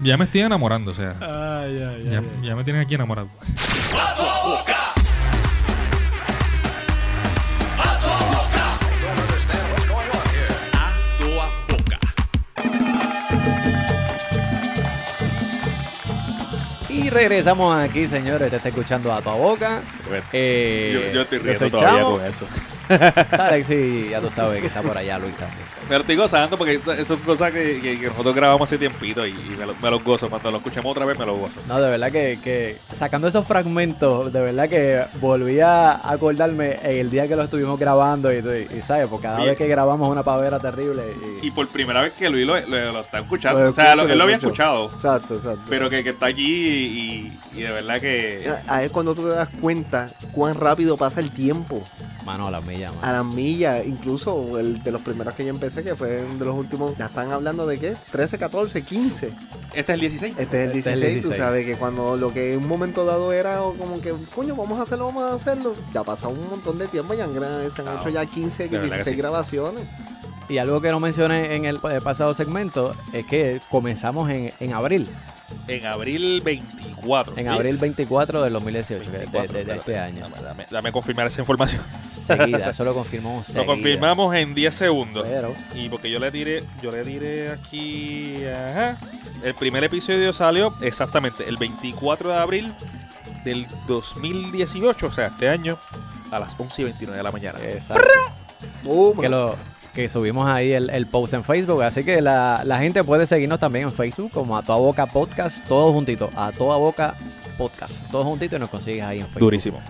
[0.00, 1.14] Ya me estoy enamorando, o sea.
[1.20, 2.04] Ay, ay, ay.
[2.10, 2.28] Ya, ay.
[2.42, 3.28] ya me tienen aquí enamorado.
[3.98, 4.76] A toda boca.
[16.88, 18.50] Y regresamos aquí, señores.
[18.50, 19.82] Te está escuchando a tu boca.
[20.32, 22.46] Eh, Yo, yo estoy riendo todavía con eso.
[23.30, 25.60] Alexi, ya tú sabes que está por allá, Luis también.
[25.88, 29.24] Me lo estoy gozando porque eso es cosas que, que- que nosotros grabamos hace tiempito
[29.26, 30.28] y, y me, lo, me gozo.
[30.28, 31.54] Cuando lo escuchemos otra vez me lo gozo.
[31.68, 37.10] No, de verdad que, que sacando esos fragmentos, de verdad que volví a acordarme el
[37.10, 39.06] día que lo estuvimos grabando y, y, y, ¿sabes?
[39.06, 39.50] Porque cada Bien.
[39.50, 41.02] vez que grabamos una pavera terrible.
[41.42, 43.62] Y, Y por primera vez que Luis lo, lo- lo está escuchando.
[43.62, 44.86] Lo o sea, escucho, él lo había escuchado.
[44.86, 45.62] Exacto, exacto.
[45.68, 48.48] Pero que, que está allí y, y de verdad que...
[48.68, 51.82] Ahí es cuando tú te das cuenta cuán rápido pasa el tiempo.
[52.26, 55.84] Mano, a la milla, A las millas, incluso el de los primeros que yo empecé,
[55.84, 57.96] que fue de los últimos, ya están hablando de qué?
[58.10, 59.32] 13, 14, 15.
[59.74, 60.34] Este es el 16.
[60.36, 61.36] Este es el Este es el 16, tú 16.
[61.36, 64.82] sabes que cuando lo que en un momento dado era como que, coño, vamos a
[64.82, 65.72] hacerlo, vamos a hacerlo.
[65.94, 67.32] Ya ha pasado un montón de tiempo, ya han,
[67.70, 69.16] se han hecho ya 15, de verdad que 16 sí.
[69.16, 69.84] grabaciones.
[70.48, 74.72] Y algo que no mencioné en el eh, pasado segmento es que comenzamos en, en
[74.72, 75.08] abril.
[75.68, 77.36] En abril 24.
[77.36, 77.52] En ¿sí?
[77.52, 80.20] abril 24 del 2018, que es de, 24, de- de pero- este año.
[80.28, 81.82] Dame, dame- dame confirmar esa información.
[82.24, 83.66] Seguida, eso lo confirmamos Lo seguida.
[83.66, 85.26] confirmamos en 10 segundos.
[85.28, 88.98] Pero, Y porque yo le tiré, yo le tiré aquí, ajá.
[89.42, 92.74] El primer episodio salió exactamente el 24 de abril
[93.44, 95.78] del 2018, o sea, este año,
[96.32, 97.58] a las 11 y 29 de la mañana.
[97.60, 98.04] exacto.
[99.20, 99.54] Que lo
[99.96, 101.82] que subimos ahí el, el post en Facebook.
[101.82, 105.66] Así que la, la gente puede seguirnos también en Facebook como a toda boca podcast,
[105.66, 107.14] todos juntitos, a toda boca
[107.56, 109.40] podcast, todos juntitos y nos consigues ahí en Facebook.
[109.40, 109.80] Durísimo.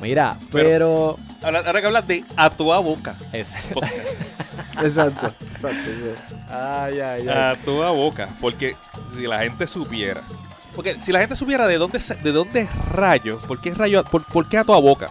[0.00, 3.16] Mira, pero, Ahora, ahora que hablas de a tu boca.
[3.32, 3.52] es-.
[4.82, 5.84] Exacto, exacto.
[5.84, 6.34] sí.
[6.48, 7.28] ay, ay, ay.
[7.28, 8.28] a toda boca.
[8.40, 8.76] Porque
[9.14, 10.22] si la gente supiera.
[10.74, 14.48] Porque si la gente supiera de dónde de dónde rayo, ¿por qué rayo, por, por
[14.48, 15.08] qué a toda boca?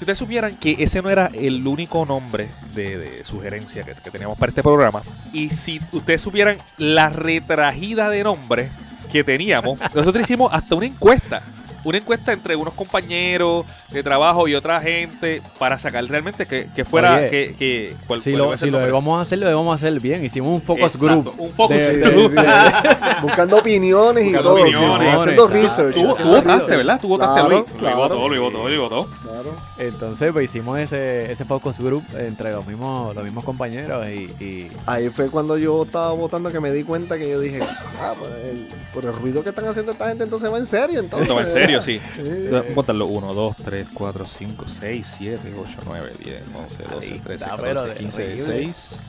[0.00, 4.48] Si ustedes supieran que ese no era el único nombre de, sugerencia que, teníamos para
[4.48, 8.70] este programa, y si ustedes supieran la retragida de nombres
[9.12, 11.42] que teníamos, nosotros hicimos hasta una encuesta
[11.84, 16.84] una encuesta entre unos compañeros de trabajo y otra gente para sacar realmente que, que
[16.84, 19.74] fuera Oye, que, que cuál- Si cuál lo, si lo a hacer, lo íbamos a
[19.74, 20.24] hacer bien.
[20.24, 21.34] Hicimos un focus Exacto, group.
[21.40, 22.30] un focus de- de- group.
[22.32, 22.40] de-
[23.22, 24.52] Buscando opiniones y todo.
[24.54, 25.82] opiniones, sí, haciendo exacto.
[25.84, 25.94] research.
[25.94, 26.76] Tú, votaste, research.
[26.76, 27.00] ¿verdad?
[27.00, 27.64] Tú votaste Claro, Luis.
[27.68, 27.96] Luis claro.
[27.96, 29.08] votó, Luis votó, Luis votó.
[29.22, 29.56] Claro.
[29.78, 34.70] Entonces, pues hicimos ese, ese focus group entre los mismos, los mismos compañeros y, y-
[34.86, 37.60] Ahí fue cuando yo estaba votando que me di cuenta que yo dije,
[38.00, 41.00] ah, pues el, por el ruido que están haciendo esta gente, entonces va en serio.
[41.00, 42.00] Entonces, Esto va en serio, sí.
[42.16, 42.48] Sí.
[42.50, 43.06] Vamos a contarlo.
[43.06, 47.56] 1, 2, 3, 4, 5, 6, 7, 8, 9, 10, 11, 12, Ahí 13, está,
[47.56, 48.36] 14, pero de 15, horrible.
[48.62, 49.00] 16,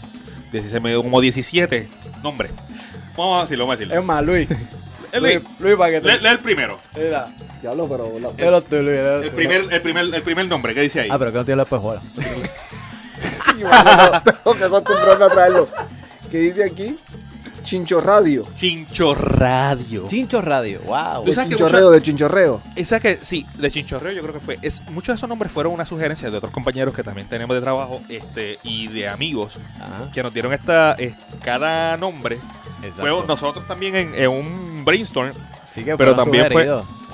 [0.52, 1.89] 16, me dio como 17
[2.24, 2.52] nombres.
[3.17, 4.00] Vamos a decirlo, vamos a decirlo.
[4.00, 4.50] Es más, Luis.
[5.12, 6.08] El Luis, Luis, para que te...
[6.13, 6.80] lee, lee el primero.
[6.95, 7.26] Mira,
[7.62, 8.97] Diablo, pero la- léelo tú, Luis.
[8.97, 11.10] El primer, el primer, el primer nombre, ¿qué dice ahí?
[11.12, 12.02] Ah, pero que no tiene la espejuela.
[13.58, 15.67] Sí, bueno, tengo que acostumbrarme a traerlo.
[16.32, 16.95] ¿Qué dice aquí?
[17.63, 18.43] Chincho Radio.
[18.56, 20.06] Chincho Radio.
[20.08, 21.24] Chincho Radio, wow.
[21.24, 22.62] De chinchorreo, mucha- de chinchorreo.
[22.76, 24.58] Esa que sí, de Chinchorreo yo creo que fue.
[24.62, 27.62] Es, muchos de esos nombres fueron una sugerencia de otros compañeros que también tenemos de
[27.62, 32.39] trabajo este y de amigos Ajá, que nos dieron esta eh, cada nombre.
[32.84, 33.02] exacto.
[33.17, 35.32] Fue nosotros también en, en un brainstorm,
[35.74, 36.65] Sí que pero también fue-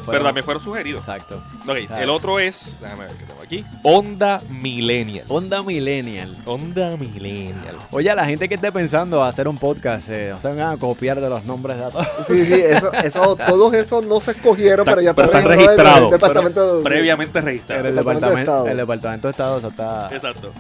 [0.08, 0.12] sugeridos.
[0.14, 1.02] pero también fueron sugeridos.
[1.02, 1.44] Exacto.
[1.68, 2.04] Ok, Claro.
[2.04, 5.26] el otro es, déjame ver qué tengo aquí, Onda Millennial.
[5.28, 6.36] Onda Millennial.
[6.46, 7.76] Onda Millennial.
[7.92, 10.78] Oye, a la gente que esté pensando hacer un podcast, eh, no se van a
[10.78, 12.08] copiar de los nombres de a todos.
[12.28, 15.58] Sí, sí, eso, eso, todos esos no se escogieron, Está- pero ya pero están están
[15.58, 16.84] registrados el registrados, departamento.
[16.84, 17.88] Previamente En registrado.
[17.88, 18.68] el Departamento de Estado.
[18.68, 20.52] el departamento de Estado eso está Exacto.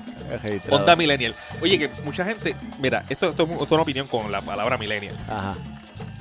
[0.43, 0.77] registrado.
[0.81, 1.35] Onda Millennial.
[1.61, 5.15] Oye, que mucha gente, mira, esto, esto, esto es una opinión con la palabra Millennial.
[5.29, 5.55] Ajá.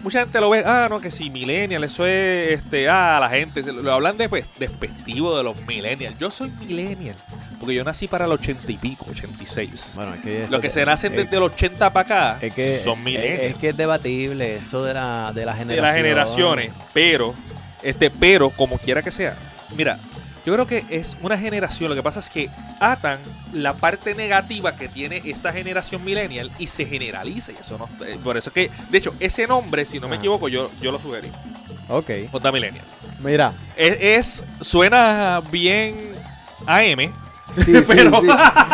[0.06, 3.60] Mucha gente lo ve, ah, no, que si millennial, eso es, este, ah, la gente,
[3.64, 6.16] lo hablan de, pues, despectivo de los millennials.
[6.16, 7.16] Yo soy millennial,
[7.58, 9.90] porque yo nací para el ochenta y pico, 86.
[9.96, 12.78] Bueno, es que Los que se nacen es- desde el 80 para acá es que
[12.78, 13.42] son millennials.
[13.42, 15.82] es que es debatible eso de la de la de generación.
[15.84, 17.34] las generaciones, pero,
[17.82, 19.34] este, pero, como quiera que sea,
[19.76, 19.98] mira,
[20.46, 22.48] yo creo que es una generación, lo que pasa es que
[22.80, 23.18] atan
[23.52, 28.16] la parte negativa que tiene esta generación millennial y se generaliza, y eso no, eh,
[28.22, 31.00] por eso es que, de hecho, ese nombre, si no me equivoco, yo, yo lo
[31.00, 31.30] sugerí,
[31.88, 32.10] Ok.
[32.32, 32.84] Onda Millennial.
[33.20, 36.12] Mira, Es, es- suena bien
[36.66, 37.12] AM.
[37.64, 38.26] Sí, sí, Pero- sí.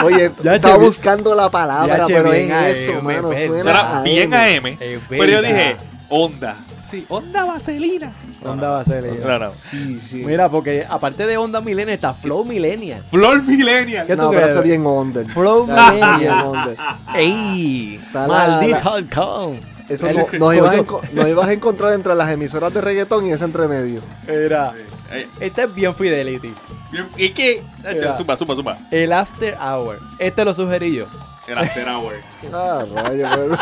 [0.05, 3.29] Oye, Ya, estaba che, buscando la palabra, pero es eso, AM, mano.
[3.29, 4.79] ves, Suena, Suena bien AM.
[5.09, 5.77] Pero yo dije,
[6.09, 6.57] onda.
[6.92, 8.12] Sí, onda vaselina.
[8.44, 9.02] onda va a ser.
[9.26, 9.50] No, no.
[9.52, 10.22] Sí, sí.
[10.24, 13.02] Mira, porque aparte de onda millennial está Flow Millennial.
[13.02, 14.07] Flor Millennial.
[14.07, 14.50] ¿Qué tú no, pero crees?
[14.50, 15.26] eso es bien under.
[15.26, 16.76] Flow Millennial.
[17.14, 17.98] ¡Ey!
[18.12, 19.59] ¡Maldito halcón!
[19.88, 22.81] Eso El- no, nos, ibas a enco- nos ibas a encontrar entre las emisoras de
[22.81, 24.00] reggaetón y ese entremedio.
[24.28, 24.72] Mira,
[25.11, 26.52] Eh, este es bien Fidelity.
[26.90, 27.62] bien, ¿Y qué?
[27.90, 28.12] Mira.
[28.16, 28.78] Zumba, zumba, zumba.
[28.90, 29.98] El After Hour.
[30.18, 31.07] Este lo sugerí yo.
[31.48, 32.14] El After Hour.
[32.52, 33.61] Ah, rayo, pues.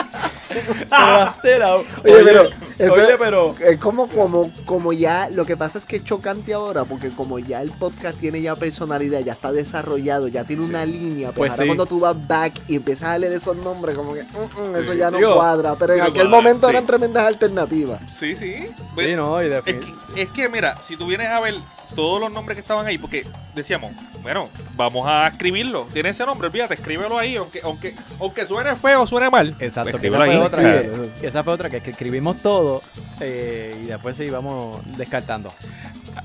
[0.91, 1.85] El After Hour.
[2.05, 2.43] Oye, pero
[2.79, 6.05] eso oye, es- pero Es como, como, como ya, lo que pasa es que es
[6.05, 10.63] chocante ahora, porque como ya el podcast tiene ya personalidad, ya está desarrollado, ya tiene
[10.63, 11.67] una línea, pues, Pues ahora sí.
[11.69, 14.27] cuando tú vas back y empiezas a leer esos nombres, como que mm,
[14.73, 16.73] mm, eso ya no Digo, cuadra, pero en aquel cuadra, momento sí.
[16.75, 18.01] eran tremendas alternativas.
[18.13, 18.55] Sí, sí.
[18.99, 21.55] Sí, no, y de Es que, es que, mira, si tú vienes a ver
[21.95, 25.87] todos los nombres que estaban ahí, porque decíamos, bueno, vamos a escribirlo.
[25.93, 29.55] Tiene ese nombre, olvídate, escríbelo ahí, aunque, aunque, aunque suene feo, suene mal.
[29.59, 30.47] Exacto, pues que esa escríbelo fue, ahí.
[30.47, 30.83] otra,
[31.21, 32.83] que- esa fue otra, que es que escribimos todo
[33.21, 35.53] eh, y después sí íbamos descartando.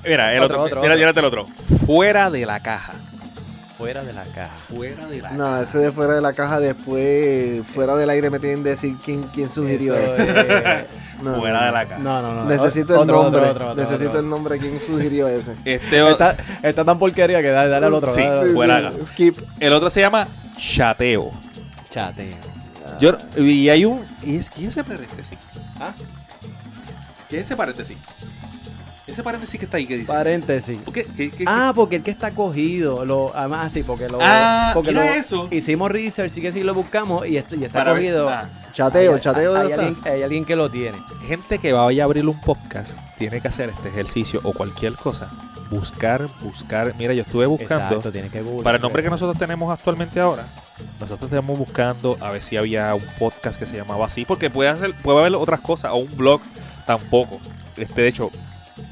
[0.05, 1.19] Mira, el Otro, otro, otro, mira, otro.
[1.21, 1.45] el otro.
[1.85, 2.93] Fuera de la caja.
[3.77, 4.55] Fuera de la caja.
[4.69, 8.39] Fuera de la No, ese de fuera de la caja después, fuera del aire me
[8.39, 10.31] tienen que decir quién, quién sugirió Eso ese.
[10.31, 10.85] es-
[11.21, 11.99] No, Fuera no, de la caja.
[12.01, 12.45] No, no, no.
[12.45, 14.21] Necesito el nombre, otro, otro, otro, necesito otro.
[14.21, 15.55] el nombre quién sugirió ese.
[15.65, 18.13] Este o- Está, está tan porquería que dale, dale al otro.
[18.13, 18.21] Sí.
[18.21, 18.53] dale.
[18.53, 19.37] Fuera de la- Skip.
[19.59, 21.31] el otro se llama chateo.
[21.89, 22.35] Chateo.
[23.01, 24.05] Yo, y hay un.
[24.23, 25.37] ¿y es, ¿Quién es ese paréntesis?
[25.81, 25.91] ¿Ah?
[27.29, 27.97] ¿Qué es ese paréntesis?
[29.15, 30.11] Ese paréntesis que está ahí, ¿qué dice?
[30.11, 30.77] Paréntesis.
[30.81, 31.05] ¿Por qué?
[31.05, 34.89] ¿Qué- qué- Ah, porque el que está cogido, lo, además sí, porque lo, Ah, porque
[34.91, 35.47] mira lo eso.
[35.51, 38.27] hicimos research y que sí lo buscamos y, este- y está Para ver- cogido.
[38.27, 38.49] ah.
[38.73, 40.97] Chateo, Hay- chateo hay, alguien, hay alguien que lo tiene.
[41.29, 45.29] gente que vaya a abrir un podcast tiene que hacer este ejercicio o cualquier cosa.
[45.69, 46.93] Buscar, buscar.
[46.97, 47.85] Mira, yo estuve buscando.
[47.85, 48.63] Exacto, tiene que googlear.
[48.65, 50.45] Para el nombre que nosotros tenemos actualmente ahora,
[50.99, 54.69] nosotros estamos buscando a ver si había un podcast que se llamaba así, porque puede
[54.71, 56.41] hacer, puede haber otras cosas, o un blog
[56.85, 57.39] tampoco.
[57.77, 58.29] Este, de hecho,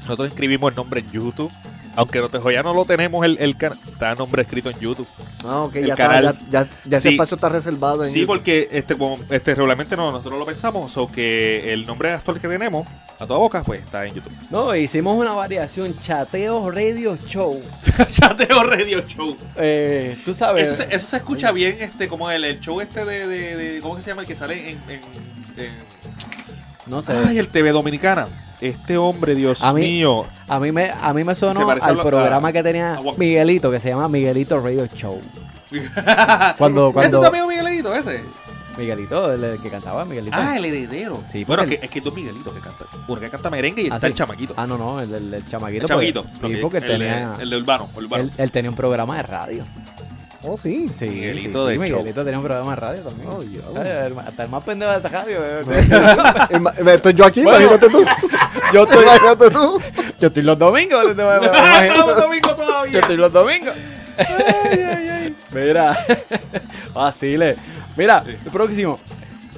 [0.00, 1.50] nosotros escribimos el nombre en YouTube.
[1.96, 5.06] Aunque no, ya no lo tenemos el, el canal, está el nombre escrito en YouTube.
[5.44, 6.24] Ah, ok, El ya, canal.
[6.24, 8.34] está, ya, ya, ya ese espacio está reservado en Sí, YouTube.
[8.34, 12.48] porque este, como este regularmente no, nosotros lo pensamos, o que el nombre actual que
[12.48, 12.84] tenemos,
[13.20, 14.32] a toda boca, pues está en YouTube.
[14.50, 17.60] No, hicimos una variación, Chateo Radio Show.
[18.10, 19.36] Chateo Radio Show.
[19.54, 20.68] Eh, tú sabes.
[20.70, 23.80] Eso se, eso se escucha bien, este, como el, el show este de, de, de-
[23.80, 24.22] ¿cómo que se llama?
[24.22, 25.00] El que sale en, en,
[25.58, 26.03] en-
[26.86, 27.12] no sé.
[27.12, 28.26] Ay, el TV Dominicana.
[28.60, 30.24] este hombre, Dios A mí- mío.
[30.48, 34.08] A mí me, a mí me sonó al programa que tenía Miguelito, que se llama
[34.08, 35.20] Miguelito Radio Show.
[36.58, 38.22] Cuando, ¿Este cuando es amigo Miguelito ese?
[38.76, 40.36] Miguelito, el, el que cantaba, Miguelito.
[40.36, 41.22] Ah, el heredero.
[41.28, 42.86] Sí, bueno, porque es que, es que hay dos Miguelitos que cantan.
[43.06, 44.06] Uno que canta merengue y Ah, está sí.
[44.06, 44.54] el chamaquito.
[44.56, 45.82] Ah, no, no, el, el, el chamaquito.
[45.84, 46.22] el chamaquito.
[46.40, 47.88] porque- porque él el, tenía, el de Urbano.
[47.96, 48.24] el Urbano.
[48.24, 49.64] él, él tenía un programa de radio.
[50.46, 50.88] Oh, sí.
[50.96, 51.80] Sí, Miguelito sí, de sí.
[51.92, 53.28] Miguelito tenía un programa de radio también.
[53.30, 53.42] Oh,
[53.80, 55.38] el- hasta el más pendejo de esa radio.
[55.44, 57.60] eh, Estoy yo aquí, Bueno.
[57.60, 58.04] imagínate tú.
[58.72, 59.80] Yo estoy, Imagínate tú.
[60.20, 61.04] yo estoy los domingos.
[61.16, 63.00] Estamos domingo Yo todavía.
[63.00, 63.74] estoy los domingos.
[65.52, 65.96] Mira,
[66.94, 67.56] vacile.
[67.96, 68.98] Mira, el próximo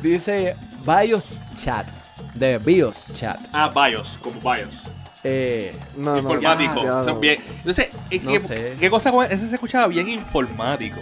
[0.03, 1.25] dice Bios
[1.57, 1.89] Chat.
[2.35, 3.41] De Bios Chat.
[3.53, 4.83] Ah, BIOS, como BIOS.
[5.29, 6.83] Eh, No, no, informático.
[6.83, 7.19] ya, Son no.
[7.21, 7.43] bien.
[7.57, 8.77] Entonces, es No que- sé.
[8.79, 9.11] ¿qué cosa?
[9.29, 11.01] Ese se escuchaba bien informático.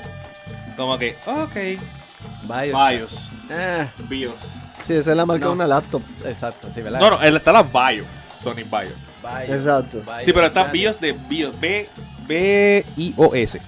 [0.77, 2.73] Como que, ok, Bios.
[2.73, 4.35] BIOS, Eh, BIOS.
[4.83, 5.51] Sí, esa es la marca No.
[5.51, 6.03] de una laptop.
[6.25, 7.01] exacto, sí, ¿verdad?
[7.01, 8.07] No, no, está la BIOS,
[8.43, 8.93] Sony BIOS.
[9.23, 10.03] Bios, Exacto.
[10.03, 10.65] Bios Sí, pero está.
[10.65, 11.89] BIOS de BIOS, B,
[12.27, 13.61] B-I-O-S.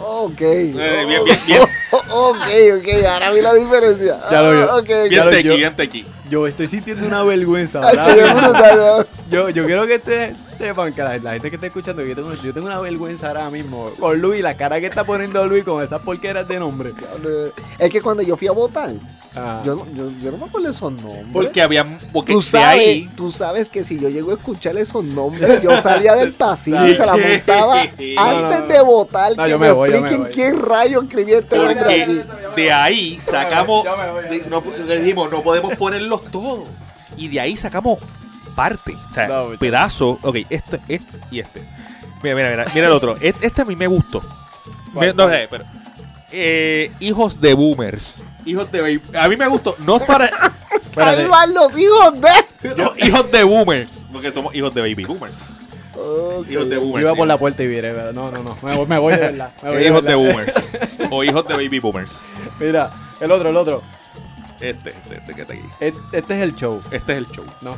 [0.00, 0.40] Ok.
[0.40, 0.72] Eh,
[1.08, 1.62] bien, bien, bien.
[2.10, 2.36] Ok,
[2.78, 3.04] ok.
[3.06, 4.20] Ahora vi la diferencia.
[4.30, 4.58] Ya lo vi.
[4.70, 4.86] Ah, ok.
[4.86, 6.06] Bien Claro, tequi, bien tequi.
[6.30, 7.80] Yo estoy sintiendo una vergüenza.
[9.30, 12.32] Yo, yo quiero que ustedes sepan que la, la gente que está escuchando, yo tengo,
[12.34, 15.82] yo tengo una vergüenza ahora mismo con Luis, la cara que está poniendo Luis con
[15.82, 16.92] esas porqueras de nombre.
[16.92, 17.28] ¿no?
[17.78, 18.90] Es que cuando yo fui a votar,
[19.36, 19.62] Ah.
[19.64, 21.26] yo, no- yo, yo no me acuerdo esos nombres.
[21.32, 21.84] Porque había.
[22.12, 23.10] Porque Tú sabes, ahí.
[23.14, 26.94] tú sabes que si yo llego a escuchar esos nombres, yo salía del pasillo y
[26.94, 27.84] se la montaba
[28.16, 28.66] No, no, antes no.
[28.66, 29.36] de votar.
[29.36, 30.32] No, que yo me, me voy, yo me expliquen voy.
[30.32, 32.20] quién rayo escribió este nombre aquí.
[32.26, 33.84] Porque de ahí sacamos.
[33.84, 34.38] Yo me voy, yo me voy.
[34.38, 35.76] de- no, le dijimos, no podemos
[36.24, 36.68] todos.
[37.16, 37.98] Y de ahí sacamos
[38.54, 38.96] parte.
[39.10, 40.18] O sea, No, pedazo.
[40.22, 41.66] Ok, esto, este y este.
[42.22, 42.64] Mira, mira, mira.
[42.74, 43.16] Mira el otro.
[43.20, 44.20] Este, este a mí me gustó.
[44.92, 45.64] ¿Cuál, Me- no sé, pero.
[46.32, 48.12] eh, hijos de boomers.
[48.44, 49.02] Hijos de baby.
[49.18, 49.74] A mí me gustó.
[49.80, 50.26] No es para.
[50.96, 52.74] Ahí van los hijos de.
[52.76, 53.88] no, hijos de boomers.
[54.12, 55.34] Porque somos hijos de baby boomers.
[56.48, 57.02] Hijos de Yo boomers.
[57.02, 57.16] iba sí.
[57.16, 58.56] por la puerta y viré, pero no, no, no.
[58.62, 59.50] Me voy, me voy de verdad.
[59.62, 60.32] me voy hijos de verdad.
[60.32, 60.54] boomers.
[61.10, 62.20] o hijos de baby boomers.
[62.58, 63.82] Mira, el otro, el otro.
[64.60, 65.62] Este, este, este que está aquí.
[65.80, 66.80] Et- Este es el show.
[66.90, 67.44] Este es el show.
[67.62, 67.76] No.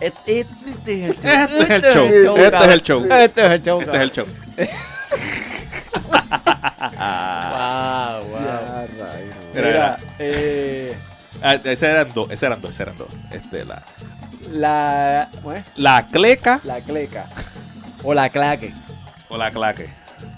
[0.00, 1.34] Et- et- Este es el show.
[1.34, 2.06] Este es el show.
[2.36, 3.04] Este es el show.
[3.12, 3.80] Este es el show.
[3.80, 4.26] Este es el show.
[6.98, 8.40] Wow, wow.
[8.44, 8.86] Ya.
[9.54, 10.96] Mira, Mira, eh,
[11.42, 13.08] Ah, ese eran dos, ese eran dos, ese eran dos.
[13.30, 13.82] Este, la,
[14.50, 15.66] la, ¿cómo es?
[15.76, 17.26] la cleca la cleca.
[18.02, 18.72] O la claque.
[19.28, 19.90] o la claque.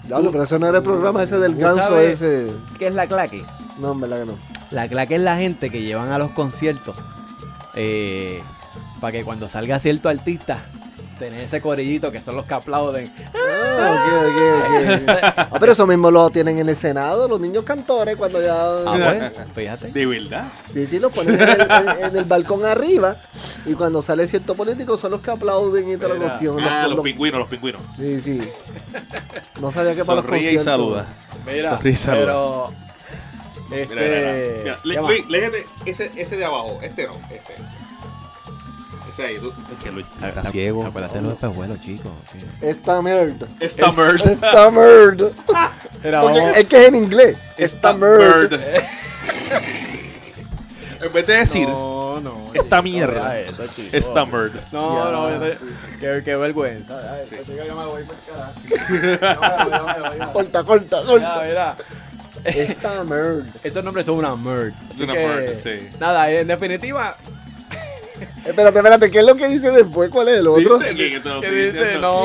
[0.03, 2.51] Diablo, pero ese no era el programa ese del ¿Tú ganso ese.
[2.79, 3.43] ¿Qué es la claque?
[3.77, 4.37] No, en verdad que no.
[4.71, 6.97] La claque es la gente que llevan a los conciertos
[7.75, 8.41] eh,
[8.99, 10.59] para que cuando salga cierto artista,
[11.19, 13.11] tener ese corillito que son los que aplauden.
[13.33, 15.37] Ah, ok, ok, ok.
[15.49, 18.53] Ah, pero eso mismo lo tienen en el Senado, los niños cantores, cuando ya.
[18.85, 19.91] Ah, pues, fíjate.
[19.91, 20.45] De verdad.
[20.73, 23.15] Sí, sí, lo ponen en el, en- en el balcón arriba.
[23.65, 26.19] Y cuando sale cierto político son los que aplauden y la Mira.
[26.19, 26.59] cuestión.
[26.59, 27.81] Ah, Los- los los- pingüinos, los pingüinos.
[27.97, 28.41] Sí, sí.
[29.61, 30.65] No sabía que para los Sonríe y conciertos.
[30.65, 31.05] saluda.
[31.45, 32.25] Mira, Sonríe y saluda.
[32.25, 32.73] pero
[33.71, 34.05] este, Mira,
[34.63, 35.01] mira, mira.
[35.01, 36.79] Luis, léete ese, ese de abajo.
[36.81, 37.55] Este no, este.
[39.09, 39.37] Ese ahí.
[39.39, 40.85] Tú, es que Luis está ciego.
[40.85, 42.11] Acuérdate de los espejuelos, chicos.
[42.61, 43.47] Esta mierda.
[43.59, 43.91] Esta
[44.71, 45.29] mierda.
[46.01, 47.37] Porque vamos- es que es en inglés.
[47.57, 48.57] Esta mierda.
[50.99, 52.45] En vez de decir, No, no.
[52.55, 53.39] esta mierda.
[53.91, 54.53] está merd.
[54.71, 55.39] No, no,
[55.99, 56.99] qué, qué vergüenza.
[60.33, 61.43] Corta, corta, Mira, corta.
[61.47, 61.75] mira.
[62.47, 63.43] Esta mierda.
[63.63, 64.73] Esos nombres son una merd.
[64.89, 65.89] Así una que, merd, sí.
[65.99, 67.15] Nada, en definitiva.
[68.45, 70.09] Espérate, espérate, ¿qué es lo que dice después?
[70.09, 70.79] ¿Cuál es el otro?
[70.79, 71.77] Que te lo ¿Qué dice?
[71.77, 72.23] ¿Qué No,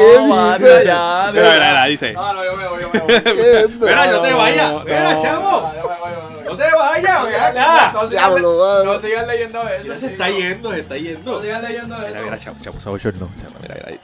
[0.57, 0.83] dice?
[0.87, 1.31] ya.
[1.33, 2.13] Mira, mira, mira, dice.
[2.13, 3.13] No, no, yo me voy, yo me voy.
[3.81, 4.73] Mira, no te vayas.
[4.73, 5.73] no, Mira, no, chavo.
[6.45, 8.85] no, te vayas.
[8.85, 9.99] No sigan leyendo eso.
[9.99, 11.33] Se está yendo, se está yendo.
[11.35, 12.07] No sigan leyendo eso.
[12.09, 13.29] Mira, mira, chavo, chavo, chavo, no.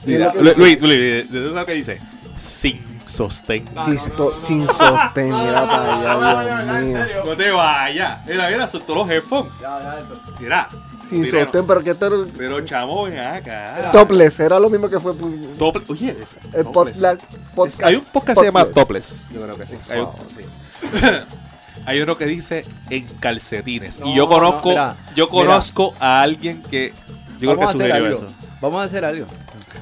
[0.05, 0.53] Mira, mira.
[0.55, 1.99] Luis, Luis, ¿de lo que dice?
[2.37, 3.65] Sin sostén.
[3.85, 6.99] Sin, sto- sin sostén, mira para allá, Dios En mío.
[7.25, 8.25] No te vayas.
[8.25, 9.51] Mira, mira, soltó los headphones.
[9.61, 10.21] Ya, ya, eso.
[10.39, 10.69] Mira.
[11.09, 13.89] Sin mira, sostén, pero que esto era Pero chamo, ven acá.
[13.91, 16.37] topless, era lo mismo que fue pu- Tople- Oye, esa.
[16.57, 16.95] el topless.
[16.97, 17.17] pod- la-
[17.55, 17.83] podcast.
[17.83, 19.07] Hay un podcast que se llama topless.
[19.07, 19.31] Topless.
[19.33, 19.77] Yo creo que sí.
[19.89, 20.15] Hay, un- Wow.
[20.37, 20.45] sí.
[21.85, 23.97] Hay uno que dice en calcetines.
[23.97, 25.29] y No, yo conozco, no, mira, yo mira.
[25.29, 26.93] conozco a alguien que
[27.39, 28.15] yo creo Vamos que a hacer algo.
[28.17, 28.27] eso.
[28.61, 29.25] Vamos a hacer algo.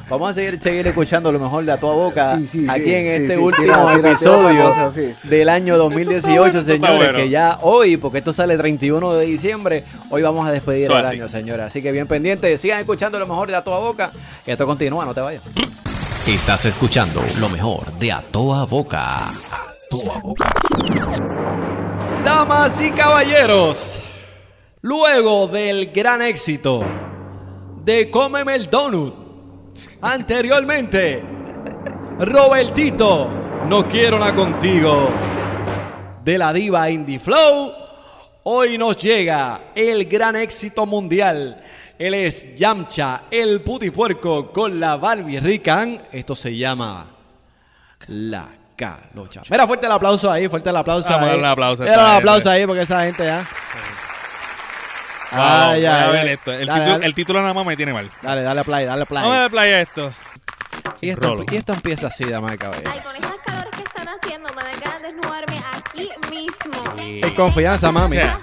[0.10, 2.94] Vamos a seguir, seguir escuchando lo mejor de a toda boca Sí, sí, sí, aquí
[2.94, 3.42] en sí, este sí.
[3.42, 4.92] último Tira, tira, tira episodio cosa,
[5.24, 7.14] del año 2018, Esto está señores, bueno.
[7.18, 11.06] que ya hoy, porque esto sale 31 de diciembre, hoy vamos a despedir Eso el
[11.06, 11.16] así.
[11.16, 11.66] año, señores.
[11.68, 14.12] Así que bien pendientes, sigan escuchando lo mejor de a toda boca,
[14.46, 15.44] que esto continúa, no te vayas.
[16.28, 19.16] Estás escuchando lo mejor de A Toa Boca.
[19.30, 19.32] A
[19.90, 20.52] Toa Boca.
[22.24, 24.02] Damas y caballeros,
[24.82, 26.84] luego del gran éxito
[27.86, 29.27] de Cómeme el Donut.
[30.02, 31.24] Anteriormente,
[32.20, 33.28] Robertito,
[33.68, 35.10] no quiero nada contigo.
[36.24, 37.74] De la diva Indie Flow,
[38.44, 41.62] hoy nos llega el gran éxito mundial.
[41.98, 46.00] Él es Yamcha, el putipuerco con la Barbie Rican.
[46.12, 47.08] Esto se llama
[48.08, 49.42] La Calocha.
[49.50, 51.40] Mira, fuerte el aplauso ahí, fuerte el aplauso Vamos a ahí.
[51.40, 53.48] un aplauso a Dale esta un aplauso ahí porque esa gente ya.
[55.32, 56.52] Ay, voy a ay, ver esto.
[56.54, 57.06] El, Dale, título, dale.
[57.06, 58.10] el título nada más me tiene mal.
[58.22, 59.22] Dale, dale play, dale play.
[59.24, 60.14] Vamos a ver playa esto.
[61.02, 61.46] Y esto, Rolo.
[61.52, 62.90] y esto empieza así, dama de cabello.
[62.92, 66.84] Ay, con estas calores que están haciendo, me dan ganas de desnudarme aquí mismo.
[67.28, 68.18] En confianza, mami.
[68.18, 68.40] O sea,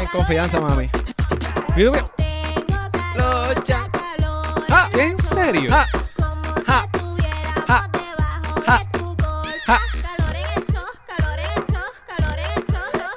[0.00, 0.88] En confianza, mami.
[1.76, 2.04] mira, mira.
[2.16, 3.80] Tengo calor, Locha.
[3.90, 5.70] calor, Ah, ¿En serio?
[5.74, 5.86] Ah.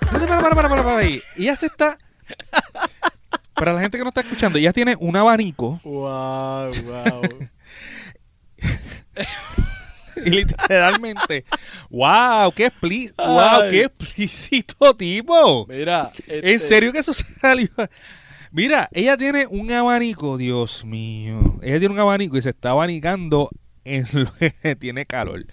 [0.01, 1.21] Espérate, para, para, para, para, para ahí.
[1.37, 1.97] Y ya se está.
[3.61, 7.21] Para la gente que no está escuchando, ella tiene un abanico Wow, wow.
[10.25, 11.45] y literalmente,
[11.91, 15.67] wow, qué explícito, wow, qué explícito tipo.
[15.67, 16.11] Mira.
[16.17, 17.69] este- En serio que eso salió.
[18.51, 21.59] Mira, ella tiene un abanico, Dios mío.
[21.61, 23.51] Ella tiene un abanico y se está abanicando
[23.85, 24.33] en lo
[24.63, 25.45] que tiene calor.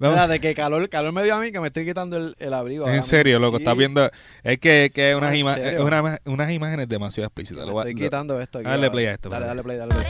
[0.00, 0.16] Vamos.
[0.16, 2.54] Mira, de que calor, calor me dio a mí que me estoy quitando el, el
[2.54, 2.88] abrigo.
[2.88, 4.10] En serio, loco, Sí, estás viendo.
[4.42, 7.60] Es que, que unas, ima- una- unas imágenes demasiado explícitas.
[7.64, 8.68] Me Lo voy a- estoy lo- quitando esto aquí.
[8.68, 10.06] Dale play a esto, Dale, dale play, dale play.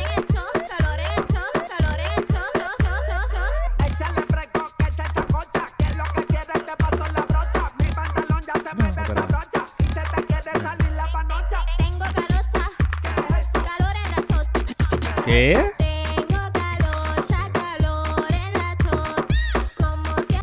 [15.25, 15.80] ¿Qué?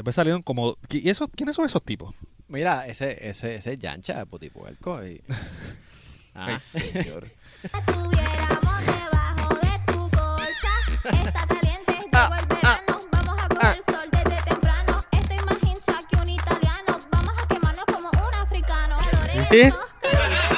[0.07, 0.77] Después salieron como.
[0.89, 2.15] ¿y esos, ¿Quiénes son esos tipos?
[2.47, 5.05] Mira, ese, ese, ese es Yancha, putipuerco.
[5.05, 5.21] Y...
[6.33, 6.45] Ah.
[6.49, 7.27] Ay, señor.
[7.63, 11.23] estuviéramos debajo de tu colcha.
[11.25, 12.99] Está caliente, llegó Ah, el verano.
[13.11, 14.99] Vamos a coger sol desde temprano.
[15.11, 16.99] Estoy más hincha que un italiano.
[17.11, 18.97] Vamos a quemarnos como un africano.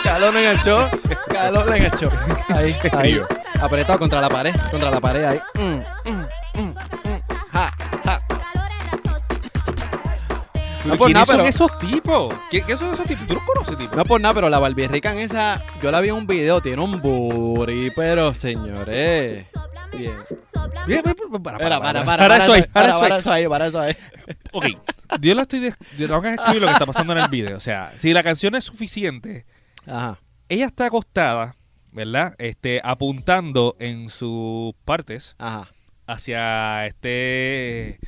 [0.04, 0.90] Calor en el show,
[1.32, 2.12] Calor en el show.
[2.12, 2.92] Calor en el show.
[2.94, 3.22] Ahí, ahí.
[3.62, 4.54] Apretado contra la pared.
[4.70, 5.40] Contra la pared ahí.
[5.54, 5.82] Mm.
[6.04, 7.09] Calocha,
[10.86, 12.36] No por ¿Quiénes nada, son pero- esos tipos?
[12.50, 13.28] ¿Qué, qué son esos tipos?
[13.28, 13.96] ¿Tú los conoces, tipo?
[13.96, 16.82] No por nada, pero la Barbie Rican esa, yo la vi en un video, tiene
[16.82, 19.46] un booty, pero señores.
[19.98, 20.14] Bien.
[20.88, 23.48] Mira, para, para, para, para, para, eso ahí, para, para eso ahí.
[23.48, 23.94] para eso ahí.
[24.52, 24.66] Ok,
[25.20, 25.74] yo la estoy.
[25.98, 27.58] Tengo que escribir lo que está pasando en el video.
[27.58, 29.46] O sea, si la canción es suficiente,
[29.86, 30.20] Ajá.
[30.48, 31.56] ella está acostada,
[31.92, 32.36] ¿verdad?
[32.38, 35.68] Este, apuntando en sus partes Ajá.
[36.08, 38.00] hacia este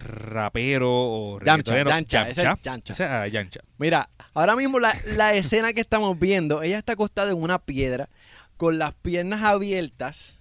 [0.00, 2.92] rapero o Yancha, reggaetonero, Yancha, ese es Yancha.
[2.92, 3.60] Ese, ah, Yancha.
[3.78, 8.08] Mira, ahora mismo la, la escena que estamos viendo, ella está acostada en una piedra
[8.56, 10.38] con las piernas abiertas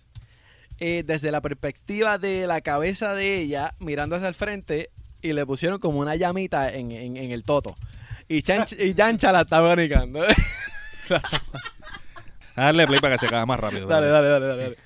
[0.80, 4.90] eh, desde la perspectiva de la cabeza de ella mirando hacia el frente
[5.22, 7.76] y le pusieron como una llamita en, en- en el toto.
[8.28, 10.22] Y, Chanch- y Yancha la está abanicando.
[12.56, 13.88] Dale play para que se acabe más rápido.
[13.88, 14.78] dale, dale, dale, dale, dale.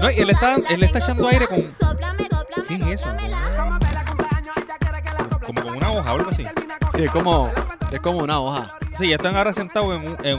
[0.00, 1.66] No, y él está- él está echando aire con-
[2.68, 3.06] ¿Qué es eso?
[5.46, 6.44] Como con una hoja o algo así.
[6.94, 7.50] Sí, es como,
[7.90, 8.68] es como una hoja.
[8.96, 10.38] Sí, ya están ahora sentados en un, en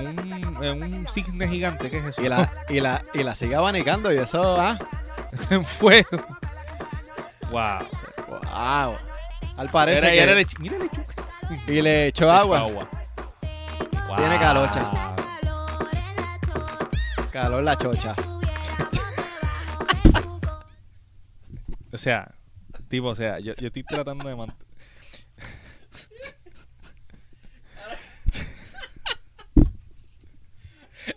[0.57, 1.89] un, en un cisne gigante.
[1.89, 2.21] ¿Qué es eso?
[2.21, 4.77] Y la, y la, y la sigue abanicando y eso, ah.
[5.49, 6.09] en fuego.
[7.51, 7.79] Wow.
[8.29, 8.95] Wow.
[9.57, 10.77] Al parece Mira, que- le- mira, le echó- y le
[11.71, 12.61] echó le echó agua.
[12.63, 12.87] Wow.
[14.17, 14.79] Tiene calocha.
[14.91, 17.29] Calor en la chota.
[17.31, 18.15] Calor la chocha.
[21.91, 22.33] O sea,
[22.87, 24.65] tipo, o sea, yo, yo estoy tratando de mantener.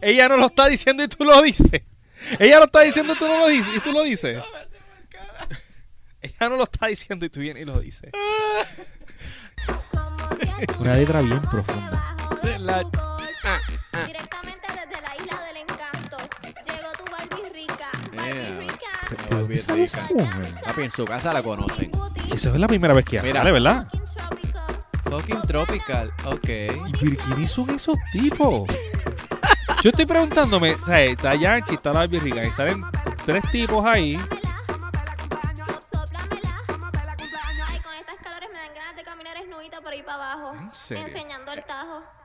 [0.00, 1.82] Ella no lo está diciendo y tú lo dices.
[2.38, 3.74] Ella lo está diciendo y tú no lo dices.
[3.76, 4.42] Y tú lo dices.
[6.20, 8.10] Ella no lo está diciendo y tú vienes y lo dices.
[10.78, 12.04] Una letra bien profunda.
[12.60, 12.84] La-
[14.06, 14.28] Directamente desde
[19.30, 20.24] Dónde sale esa rica.
[20.24, 20.54] mujer?
[20.64, 21.90] Papi, en su casa la conocen.
[22.32, 23.40] Esa es la primera vez que Mira.
[23.40, 23.86] sale, ¿verdad?
[25.04, 26.10] Fucking tropical.
[26.24, 26.48] Ok.
[26.48, 28.64] ¿Y pero quiénes son esos tipos?
[29.82, 32.82] Yo estoy preguntándome, o sea, está Yanchi, está la Rica, y salen
[33.26, 34.18] tres tipos ahí.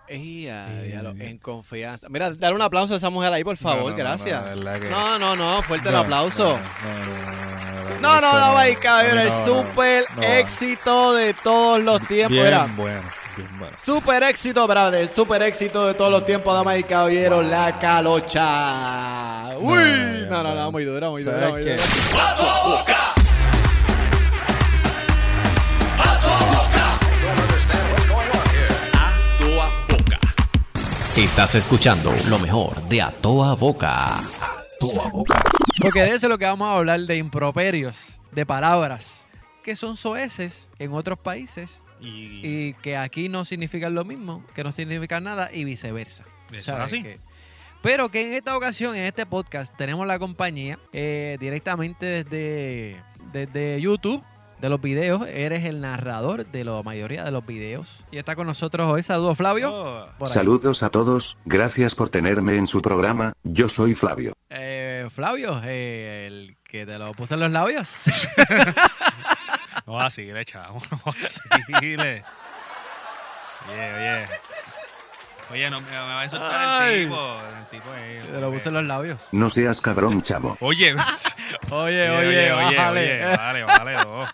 [0.07, 2.07] En confianza.
[2.09, 4.43] Mira, dale un aplauso a esa mujer ahí, por favor, No, no, no, gracias.
[4.59, 6.57] no, que- No, no, no, fuerte el No, aplauso.
[6.57, 10.21] No, No, no, no, no, ahí, cabrón, el no, no, super no.
[10.23, 12.31] éxito de todos los tiempos.
[12.31, 13.01] Bien bueno.
[13.59, 13.77] Bueno.
[13.77, 15.07] Super éxito, brother.
[15.09, 17.45] Super éxito de todos los tiempos, damas y caballeros.
[17.45, 19.55] La calocha.
[19.59, 21.75] Uy, no, no, no, muy dura, muy dura, ¿Sabes muy qué?
[31.17, 34.19] Estás escuchando lo mejor de A toda boca.
[34.19, 35.41] A toda boca.
[35.81, 39.25] Porque de eso es lo que vamos a hablar, de improperios, de palabras
[39.63, 44.63] que son soeces en otros países Y, y que aquí no significan lo mismo, que
[44.63, 46.23] no significan nada y viceversa.
[46.49, 47.03] Eso es ¿Sabes así.
[47.81, 53.01] Pero que en esta ocasión, en este podcast, tenemos la compañía eh, directamente desde,
[53.33, 54.23] desde YouTube
[54.61, 55.27] de los videos.
[55.27, 58.05] Eres el narrador de la mayoría de los videos.
[58.11, 59.03] Y está con nosotros hoy.
[59.03, 59.71] Saludos, Flavio.
[59.73, 60.25] Oh.
[60.25, 64.33] Saludos a todos, gracias por tenerme en su programa, yo soy Flavio.
[64.49, 68.03] Eh, Flavio, eh, el que te lo puse en los labios.
[69.85, 70.81] no vacile, chavo.
[70.91, 72.23] No vacile.
[73.69, 74.25] Oye, oye.
[75.51, 76.95] Oye, no, me, me va a insultar Ay.
[77.03, 77.37] el tipo.
[77.57, 79.27] El tipo es- te lo puse en los labios.
[79.31, 80.57] No seas cabrón, chavo.
[80.59, 80.93] Oye,
[81.71, 83.25] Oye, oye, bájale.
[83.25, 84.25] oye, vale, vale, no.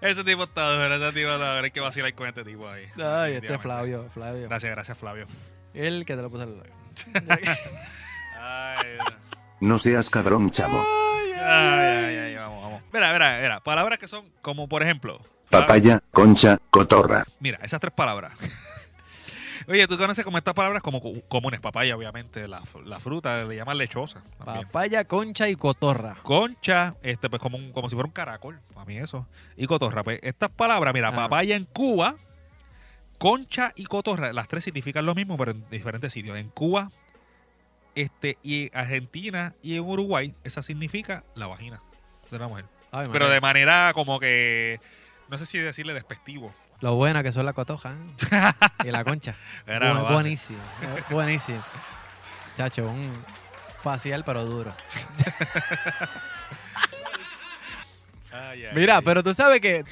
[0.00, 1.64] Ese tipo está duro, ese tipo está duro.
[1.64, 2.84] Hay que vacilar con este tipo ahí.
[3.04, 3.58] Ay, este.
[3.58, 4.48] Flavio, Flavio.
[4.48, 5.26] Gracias, gracias, Flavio.
[5.74, 7.58] El que te lo puse en los labios.
[8.40, 8.86] Ay,
[9.60, 10.82] No seas cabrón, chavo.
[10.82, 12.82] ay, ay, ay, vamos, vamos.
[12.92, 13.60] Mira, mira, mira.
[13.60, 15.20] Palabras que son como, por ejemplo.
[15.50, 17.24] Papaya, concha, cotorra.
[17.40, 18.32] Mira, esas tres palabras.
[19.70, 21.60] Oye, tú conoces como estas palabras como co- comunes.
[21.60, 24.22] Papaya, obviamente, la, la fruta, le llaman lechosa.
[24.44, 24.66] También.
[24.66, 26.16] Papaya, concha y cotorra.
[26.24, 29.26] Concha, este, pues como, un- como si fuera un caracol, para mí eso.
[29.56, 31.14] Y cotorra, pues estas palabras, mira, Ah.
[31.14, 32.16] papaya en Cuba,
[33.18, 36.36] concha y cotorra, las tres significan lo mismo, pero en diferentes sitios.
[36.36, 36.90] En Cuba,
[37.94, 41.80] este, y Argentina y en Uruguay, esa significa la vagina
[42.30, 42.64] de la mujer.
[42.92, 44.80] Ay, Pero de manera como que,
[45.28, 46.52] no sé si decirle despectivo.
[46.80, 48.52] Lo buena que son las cotojas ¿eh?
[48.84, 49.34] y la concha.
[49.66, 50.14] Era, Bu- no vale.
[50.14, 50.58] buenísimo,
[51.10, 51.62] buenísimo.
[52.56, 53.12] Chacho, un
[53.82, 54.72] facial pero duro.
[58.32, 59.02] Ay, ay, Mira, ay.
[59.04, 59.84] pero tú sabes que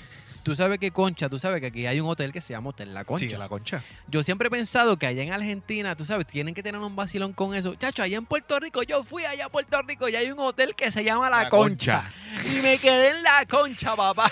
[0.44, 2.94] tú sabes que Concha, tú sabes que aquí hay un hotel que se llama Hotel
[2.94, 3.28] La Concha.
[3.28, 3.82] Sí, la concha.
[4.06, 7.32] Yo siempre he pensado que allá en Argentina, tú sabes, tienen que tener un vacilón
[7.32, 7.74] con eso.
[7.74, 10.74] Chacho, allá en Puerto Rico, yo fui allá a Puerto Rico y hay un hotel
[10.74, 12.08] que se llama La, La Concha.
[12.46, 14.30] Y me quedé en La Concha, papá.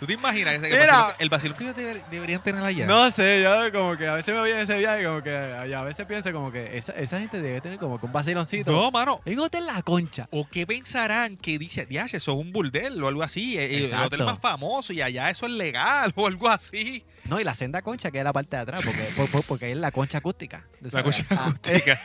[0.00, 0.86] ¿Tú te imaginas que el Mira.
[0.96, 2.86] vacilón, el vacilón que ellos deber- deberían tener allá?
[2.86, 5.30] No sé, yo como que a veces me voy en ese viaje, como que
[5.68, 8.72] y a veces pienso como que esa, esa gente debe tener como que un vaciloncito.
[8.72, 9.20] No, mano.
[9.24, 10.26] En Hotel La Concha.
[10.32, 13.56] ¿O qué pensarán que dice, ya, eso es un burdel o algo así?
[13.56, 14.06] eh, El, Exacto.
[14.06, 17.04] hotel más famoso y allá eso es legal o algo así.
[17.26, 19.70] No, y la senda concha que es la parte de atrás, porque, por- por- porque
[19.70, 20.64] es la concha acústica.
[20.82, 22.00] ¿tú La concha Ah, acústica.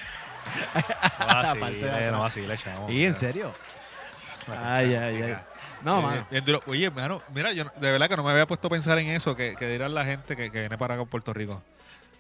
[1.20, 2.12] La No parte de vacile, atrás.
[2.12, 2.92] no vacile, chavo.
[2.92, 3.52] ¿Y en serio?
[4.48, 5.16] La concha Ay, ay, ay.
[5.32, 5.48] acústica.
[5.88, 6.28] No, Eh, mano.
[6.30, 6.60] bien duro.
[6.68, 9.36] Oye, mano, mira, yo de verdad que no me había puesto a pensar en eso,
[9.36, 11.64] que, que dirán la gente que, que viene para acá a Puerto Rico.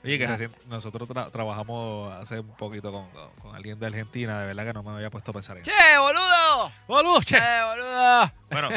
[0.05, 4.39] Oye, que recién nosotros tra- trabajamos hace un poquito con, con- con alguien de Argentina,
[4.39, 5.71] de verdad que no me había puesto a pensar en eso.
[5.71, 6.71] ¡Che, boludo!
[6.87, 7.35] ¡Boludo, che!
[7.35, 8.31] ¡Che, boludo!
[8.51, 8.69] Bueno,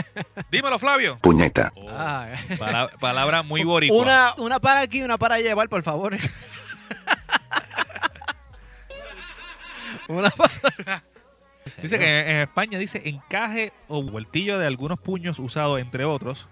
[0.51, 1.19] dímelo, Flavio.
[1.21, 1.71] Puñeta.
[1.77, 2.27] Oh, Ah,
[2.59, 3.97] pala- palabra muy boricua.
[4.03, 6.17] una, una para aquí, una para llevar, por favor.
[10.09, 11.05] una para...
[11.83, 16.47] Dice que en España dice encaje o vueltillo de algunos puños usados, entre otros,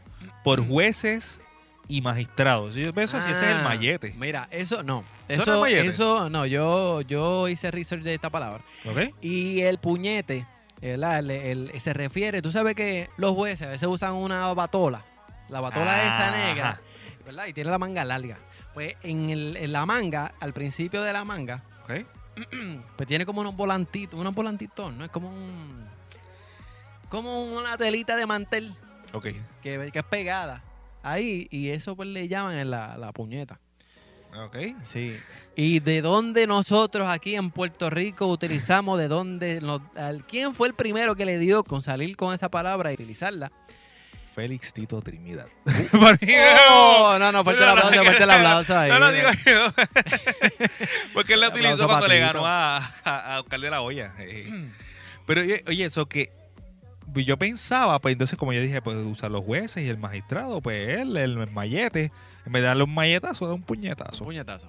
[0.45, 1.41] por jueces
[1.89, 2.75] y magistrados.
[2.75, 4.15] Yo pienso si ese es el Ah, mallete.
[4.19, 5.05] Mira, eso no.
[5.27, 5.89] ¿Eso no Eso, es mallete?
[5.89, 8.61] eso no, yo, yo hice research de esta palabra.
[8.85, 9.15] ¿Ok?
[9.23, 10.47] Y el puñete,
[10.83, 11.19] ¿verdad?
[11.21, 15.03] El- el- se refiere, tú sabes que los jueces a veces usan una batola.
[15.49, 16.47] La batola esa Ajá.
[16.49, 16.81] negra,
[17.25, 17.47] ¿verdad?
[17.47, 18.37] Y tiene la manga larga.
[18.75, 21.63] Pues en, en la manga, al principio de la manga.
[22.97, 25.05] pues tiene como unos volantitos, unos volantitos, ¿no?
[25.05, 25.87] Es como un...
[27.09, 28.75] Como una telita de mantel
[29.13, 29.29] Ok.
[29.63, 30.63] que, que es pegada
[31.03, 33.59] ahí y eso pues le llaman la, la puñeta.
[34.45, 34.57] Ok.
[34.85, 35.17] Sí.
[35.57, 40.69] ¿Y de dónde nosotros aquí en Puerto Rico utilizamos, de dónde, nos- al- quién fue
[40.69, 43.51] el primero que le dio con salir con esa palabra y utilizarla?
[44.39, 45.47] Félix Tito Trinidad.
[46.71, 48.89] Oh, no, no, fuerte el aplauso, fuerte el aplauso ahí.
[48.89, 49.73] No lo digo yo.
[51.13, 54.13] Porque él la utilizó cuando le ganó a, a, a Oscar de la Hoya.
[54.21, 54.49] eh.
[55.27, 56.31] Pero oye, oye, eso que
[57.15, 60.89] yo pensaba, pues entonces como yo dije, pues usar los jueces y el magistrado, pues
[61.01, 62.13] él, el, mallete,
[62.47, 64.25] en vez de darle un malletazo, da un puñetazo.
[64.25, 64.69] Puñetazo.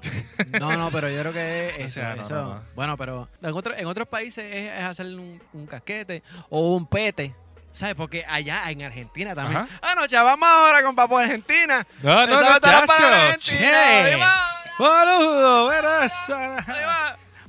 [0.60, 2.62] No, no, pero yo creo que O eso, sea, no, eso- no, no.
[2.76, 6.88] Bueno, pero en, otro- en otros países es, es hacer un, un casquete o un
[6.88, 7.36] pete.
[7.80, 7.96] ¿Sabes?
[7.96, 9.62] Porque allá en Argentina también.
[9.62, 9.70] Ajá.
[9.82, 11.88] Ah, no, chaval, vamos ahora con Papo Argentina.
[12.04, 12.60] No, no, no.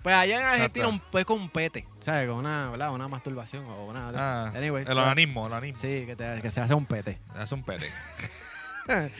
[0.02, 2.28] Pues allá en Argentina un, pues con un pete, ¿sabes?
[2.28, 2.92] Con una, ¿verdad?
[2.92, 4.10] una masturbación o una...
[4.16, 5.82] Ah, Anyway, el organismo, el organismo.
[5.82, 7.18] Sí, que, te- que se hace un pete.
[7.36, 7.90] Hace un pete.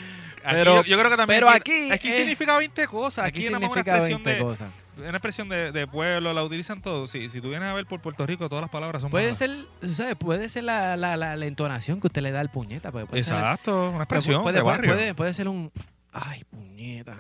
[0.43, 1.41] Pero- yo, yo creo que también.
[1.41, 3.27] pero aquí, aquí aquí significa 20 cosas.
[3.27, 4.39] Aquí, Aquí una significa expresión 20 de.
[4.39, 4.69] cosas.
[5.01, 7.11] Una expresión de, de pueblo, la utilizan todos.
[7.11, 9.39] Sí, si tú vienes a ver por Puerto Rico, todas las palabras son Puede malas.
[9.39, 9.51] ser,
[9.95, 10.17] ¿sabes?
[10.17, 12.91] Puede ser la, la, la, la entonación que usted le da al puñeta.
[12.93, 14.95] Puede, puede ser- Exacto, una expresión puede, de puede- barrio.
[14.95, 15.73] Puede, puede ser un.
[16.13, 17.17] Ay, puñeta.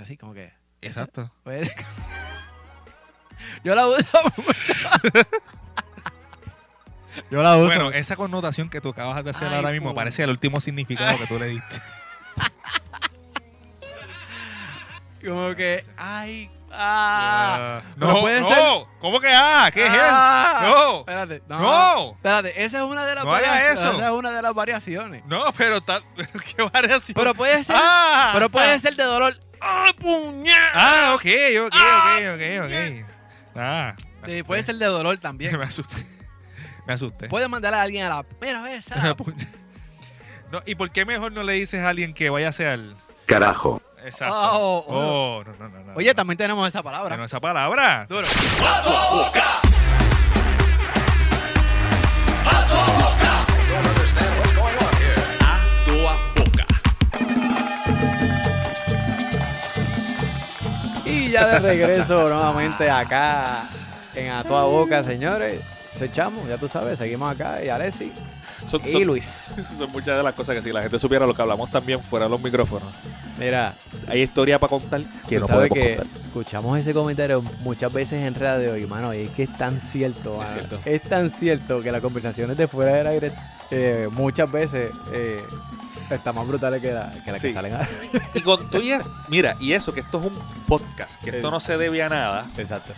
[0.00, 0.52] Así como que.
[0.80, 1.30] Exacto.
[1.44, 1.74] Puede ser-
[3.64, 4.74] Yo la uso mucho.
[7.30, 7.66] Yo la uso.
[7.66, 11.18] Bueno, esa connotación que tú acabas de hacer Ay, ahora mismo parece el último significado
[11.18, 11.76] que tú le diste.
[15.24, 15.84] como que.
[15.96, 16.50] Ay.
[16.74, 17.82] Ah.
[17.96, 19.70] no, Pero puede no, ser- ¿cómo que ah?
[19.72, 20.60] ¿Qué Ah.
[20.62, 20.68] es?
[20.68, 20.98] No.
[21.00, 21.42] Espérate.
[21.48, 21.58] No.
[21.60, 22.10] No.
[22.12, 23.78] Espérate, esa es una de las No variaciones.
[23.80, 23.92] eso.
[23.92, 25.24] Esa es una de las variaciones.
[25.26, 26.00] No, pero está,
[26.56, 27.14] qué variación.
[27.14, 27.76] Pero puede ser.
[27.78, 28.30] Ah.
[28.32, 29.34] pero puede ser de dolor.
[29.60, 30.70] ¡Ay, puñeta!
[30.74, 31.24] Ah, ok,
[31.66, 33.06] ok, Ah, ok, ok, ok.
[33.56, 33.94] Ah,
[34.24, 35.56] Sí, puede ser de dolor también.
[35.58, 36.06] Me asusté.
[36.86, 37.28] Me asusté.
[37.28, 38.24] Puede mandar a alguien a la.
[38.40, 39.14] Mira, ve esa.
[40.50, 42.80] No, ¿Y por qué mejor no le dices a alguien que vaya a ser
[43.26, 43.80] Carajo.
[44.04, 44.34] Exacto.
[44.36, 45.44] Oh, Oh, oh.
[45.44, 45.92] no, no, no, no.
[45.96, 47.16] Oye, también tenemos esa palabra.
[47.16, 48.06] no esa palabra.
[48.08, 48.26] Duro.
[48.26, 49.62] A toda boca.
[61.04, 63.64] Y ya de regreso nuevamente acá
[64.14, 65.60] en A Toda Boca, señores.
[65.92, 68.12] Se echamos, ya tú sabes, seguimos acá y Alessi
[68.66, 69.46] Son, y son- Luis.
[69.78, 72.26] son muchas de las cosas que si la gente supiera lo que hablamos también fuera
[72.26, 72.92] de los micrófonos.
[73.38, 73.74] Mira,
[74.06, 76.22] Hay historia para contar que no sabes que contar.
[76.24, 80.36] escuchamos ese comentario muchas veces en radio y, mano, y es que es tan cierto,
[80.36, 80.50] mano.
[80.50, 80.78] cierto.
[80.84, 83.32] Es tan cierto que las conversaciones de fuera del aire
[83.70, 85.42] eh, muchas veces eh,
[86.10, 87.52] están más brutales que, la- que que Sí.
[87.52, 87.88] salen a...
[88.34, 91.60] Y con tu ya- mira, y eso, que esto es un podcast, que esto no
[91.60, 92.92] se debe a nada, Exacto.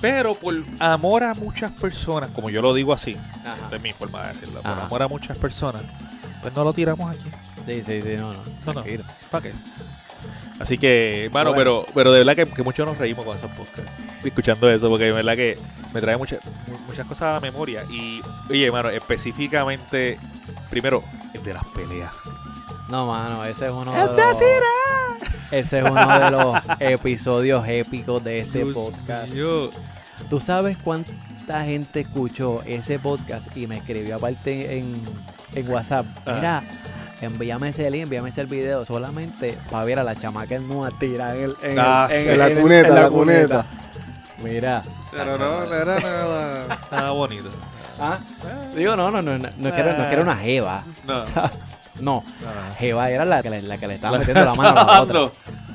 [0.00, 3.68] pero por amor a muchas personas, como yo lo digo así, Ajá.
[3.68, 4.84] de mi forma de decirlo, por Ajá.
[4.86, 5.82] amor a muchas personas,
[6.42, 7.28] pues no lo tiramos aquí.
[7.66, 8.40] Sí, sí, sí, no, no.
[8.66, 8.84] No, no.
[9.30, 9.52] ¿Para qué?
[10.58, 11.84] Así que, hermano, Bueno.
[11.84, 13.90] pero, pero de verdad que, que muchos nos reímos con esos podcasts.
[14.22, 15.58] Escuchando eso, porque de verdad que
[15.94, 16.40] me trae muchas
[16.86, 17.84] muchas cosas a la memoria.
[17.90, 20.18] Y, oye, hermano, específicamente,
[20.68, 21.02] primero,
[21.32, 22.12] el de las peleas.
[22.90, 24.16] No, mano, ese es uno de los...
[25.50, 29.32] Ese es uno de los episodios épicos de este podcast.
[30.28, 35.02] ¿Tú sabes cuánta gente escuchó ese podcast y me escribió aparte en,
[35.54, 36.06] en WhatsApp?
[36.26, 36.32] Ah.
[36.36, 36.62] Mira,
[37.20, 41.36] envíame ese link, envíame ese video solamente para ver a la chamaca en Nua tirar
[41.36, 43.66] en, el, en, el- Ah, en la cuneta, en la cuneta.
[44.44, 44.82] Mira.
[45.10, 47.50] Pero no, no era nada, nada bonito.
[47.98, 48.18] Ah,
[48.74, 49.74] Digo, no, no, no, no, no, no
[50.22, 50.84] una.
[51.06, 51.20] No.
[51.20, 51.50] O sea, no,
[52.00, 52.24] No.
[52.78, 55.30] jeva era la que le, la que le estaba metiendo la mano a la otra.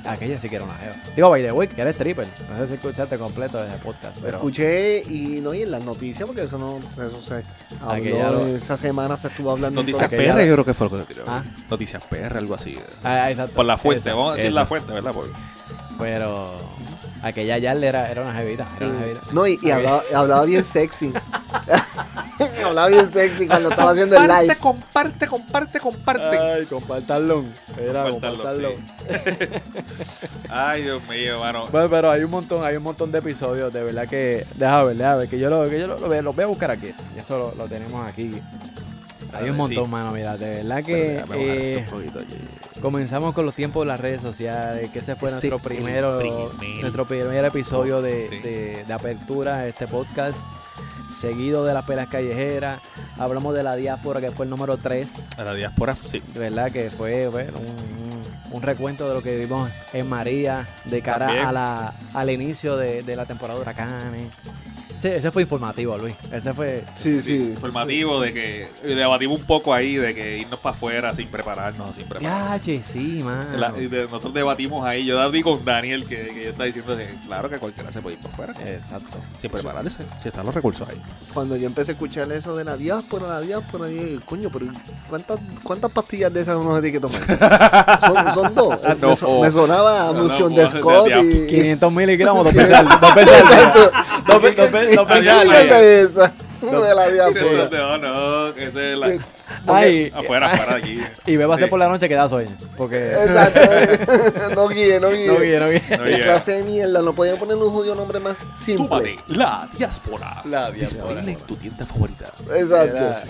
[0.07, 0.93] Aquella sí que era una jeva.
[1.15, 2.28] Digo, by the way, que eres stripper.
[2.49, 4.38] No sé si escuchaste completo ese podcast, Lo pero...
[4.38, 7.43] escuché y no y en las noticias porque eso no eso se
[7.88, 10.73] Aquella habló lo- esa semana se estuvo hablando Noticias todo- Aquella- PR, yo creo que
[10.76, 11.23] fue lo que tiró.
[11.28, 11.43] Ah.
[11.71, 12.78] Noticias PR, algo así.
[13.03, 13.55] Ah, exacto.
[13.55, 15.11] Por la fuente, vamos a decir la fuente, ¿verdad?
[15.11, 15.32] Porque-
[15.97, 16.55] Pero
[17.26, 18.65] aquella ya era, era una jevita.
[18.78, 19.21] Era una jevita.
[19.34, 21.11] No, y, hablaba, hablaba bien sexy.
[22.63, 24.55] hablaba bien sexy cuando estaba haciendo el live.
[24.57, 26.38] comparte, comparte, comparte.
[26.38, 27.43] Ay, compartanlo.
[27.80, 28.05] Era.
[30.49, 31.65] Ay, Dios mío, hermano.
[31.71, 34.45] Bueno, pero hay un montón, hay un montón de episodios, de verdad que.
[34.55, 36.47] Deja ver, deja ver, que yo lo, que yo lo, lo, voy- lo voy a
[36.47, 36.93] buscar aquí.
[37.15, 38.41] Y eso lo, lo tenemos aquí.
[39.34, 39.91] Hay un montón, Sí.
[39.91, 42.19] mano, mira, de verdad que eh, un poquito.
[42.86, 47.05] Comenzamos con los tiempos de las redes sociales, que ese fue nuestro primero, primer nuestro
[47.07, 48.39] primer episodio de, Sí.
[48.47, 50.38] de- de apertura a este podcast,
[51.19, 52.79] seguido de las pelas callejeras,
[53.17, 56.21] hablamos de la diáspora que fue el número 3, A la diáspora, sí.
[56.36, 61.01] de verdad que fue bueno, un, un- recuento de lo que vimos en María de
[61.01, 64.27] cara a la, al inicio de, de la temporada de huracanes.
[65.06, 66.16] Ese fue informativo, Luis.
[66.32, 66.84] Ese fue...
[66.95, 67.36] Sí, sí.
[67.36, 72.06] Informativo de que debatimos un poco ahí de que irnos para afuera sin prepararnos, sin
[72.08, 72.66] prepararnos.
[72.66, 73.47] Ya, sí, man.
[73.60, 76.95] La- y de- nosotros debatimos ahí, yo David con Daniel, que, que yo está diciendo
[76.97, 79.18] que claro que cualquiera se puede ir para afuera, Exacto.
[79.38, 81.01] sin prepararse, si están los recursos ahí.
[81.34, 84.66] Cuando yo empecé a escuchar eso de la diáspora, la diáspora, dije, coño, pero
[85.10, 87.99] ¿cuántas, cuántas pastillas de esas uno se tiene que tomar?
[88.06, 88.80] son, son dos.
[88.84, 89.10] Ah, no.
[89.10, 91.10] me, so- me sonaba a No, de de Scott y...
[91.10, 91.47] diáspora.
[91.47, 93.58] 500 miligramos, dos pesos al- dos pesos al día.
[93.58, 93.91] Exacto.
[94.28, 94.39] Dos
[94.72, 95.79] pe- dos pe- dos pesos al ¿Qué día.
[96.01, 96.33] es esa?
[96.61, 97.69] De la diáspora.
[97.71, 99.07] No, no, ese es la...
[99.67, 101.01] Ay, Afuera, afuera de aquí.
[101.31, 101.69] Y bébase Sí.
[101.69, 102.55] por la noche que da sueño.
[102.77, 102.97] Porque...
[102.97, 103.59] Exacto.
[104.55, 105.27] no guíe, no guíe.
[105.27, 105.97] No guíe, no guíe.
[105.97, 109.15] No clase de mierda, no podían poner un judío nombre más simple.
[109.27, 110.41] La diáspora.
[110.45, 111.31] La Disponible diáspora.
[111.31, 112.25] en tu tienda favorita.
[112.55, 113.29] Exacto.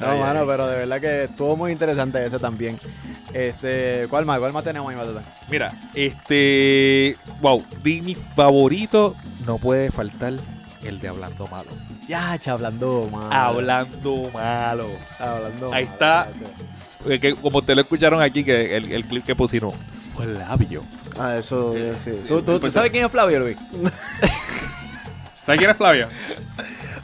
[0.00, 0.46] no, Ay, mano, ay.
[0.46, 2.78] pero de verdad que estuvo muy interesante ese también.
[3.32, 4.38] Este, ¿cuál más?
[4.38, 5.22] ¿Cuál más tenemos ahí, Matata?
[5.50, 7.16] Mira, este.
[7.40, 9.14] Wow, de mi favorito
[9.46, 10.34] no puede faltar
[10.82, 11.70] el de Hablando Malo.
[12.08, 13.28] Ya, cha, hablando mal.
[13.32, 14.88] Hablando malo.
[15.18, 16.28] Hablando Ahí está.
[17.20, 19.70] que como ustedes lo escucharon aquí, que el, el clip que pusieron
[20.14, 20.82] fue labio.
[21.18, 22.12] Ah, eso, eh, sí.
[22.22, 22.28] sí.
[22.28, 23.56] ¿Tú, tú, tú sabes quién es Flavio, Luis?
[25.46, 26.08] ¿Sabes quién es Flavia?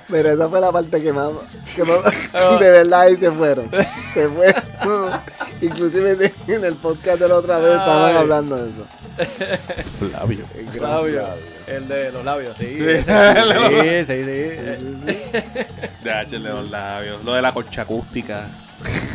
[0.09, 1.31] Pero esa fue la parte que más,
[1.75, 2.03] que más-
[2.61, 3.71] de verdad ahí se fueron.
[4.15, 5.21] Se fueron.
[5.61, 8.87] Inclusive en el podcast de la otra vez estaban hablando de eso.
[9.99, 10.45] Flavio.
[10.47, 10.73] Flavio.
[10.73, 11.56] Flavio.
[11.67, 12.67] El de los labios, sí.
[12.79, 12.85] Sí.
[12.87, 15.43] ese, sí, sí, sí.
[16.05, 17.25] Ya, de los labios.
[17.25, 18.49] Lo de la concha acústica.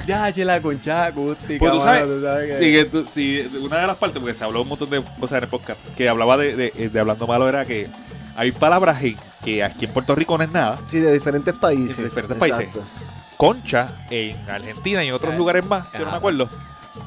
[0.06, 1.60] Ya, che, la concha acústica.
[1.60, 4.20] Pues tú mano, sabes, tú sabes que- sí, que tú- sí, una de las partes,
[4.20, 7.00] porque se habló un montón de cosas en el podcast, que hablaba de, de- de
[7.00, 7.88] hablando malo, era que
[8.36, 9.02] hay palabras
[9.44, 10.78] que aquí en Puerto Rico no es nada.
[10.88, 11.98] Sí, de diferentes países.
[11.98, 12.80] De diferentes Exacto.
[12.80, 12.92] países.
[13.38, 16.50] Concha en Argentina y en otros lugares más, que no me acuerdo,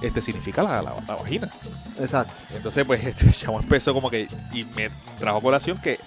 [0.00, 1.48] este significa la, la- la vagina.
[1.98, 2.32] Exacto.
[2.54, 5.98] Entonces, pues, este chamo empezó como que, y me trajo a colación que,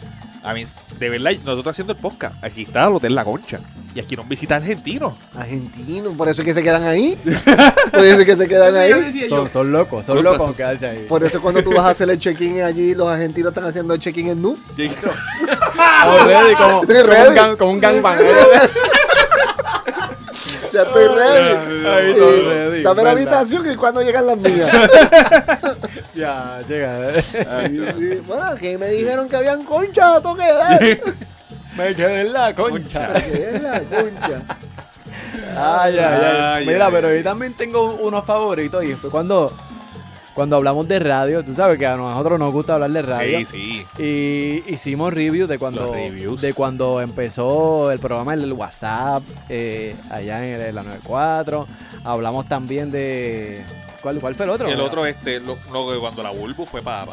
[0.43, 0.63] a mí,
[0.99, 3.57] de verdad, nosotros haciendo el podcast, aquí está el Hotel La Concha,
[3.93, 5.13] y aquí nos visita argentinos.
[5.35, 7.17] Argentinos, por eso es que se quedan ahí.
[7.91, 9.27] Por eso es que se quedan ahí.
[9.27, 11.05] Son, son locos, son Son locos quedarse ahí.
[11.09, 13.99] Por eso cuando tú vas a hacer el check-in allí, los argentinos están haciendo el
[13.99, 14.55] check-in en nu.
[16.57, 18.17] Como, como un gang- como un gangbang.
[20.77, 21.85] Ya estoy ready.
[21.87, 22.19] Ahí Sí.
[22.19, 24.69] todo ready, Dame la habitación y cuando llegan las mías.
[26.15, 27.13] ya, llega.
[27.13, 28.21] Sí.
[28.27, 30.81] Bueno, aquí me dijeron que habían conchas a toque de dar.
[31.75, 33.09] Me quedé en la concha.
[33.13, 34.41] Me quedé en la concha.
[35.55, 36.41] Ay, ay, ay.
[36.59, 37.17] Ay, Mira, ay, pero ay.
[37.17, 39.51] yo también tengo unos favoritos y fue cuando,
[40.37, 41.43] cuando hablamos de radio.
[41.43, 43.39] Tú sabes que a nosotros nos gusta hablar de radio.
[43.39, 44.03] Sí, sí.
[44.03, 46.39] Y hicimos reviews de cuando reviews.
[46.39, 51.65] de cuando empezó el programa en el WhatsApp eh, allá en, el- la 94.
[52.03, 53.63] Hablamos también de
[54.07, 54.67] ¿cuál, cuál fue el otro?
[54.69, 57.05] El otro, este, lo, lo que cuando la Bulbu fue para.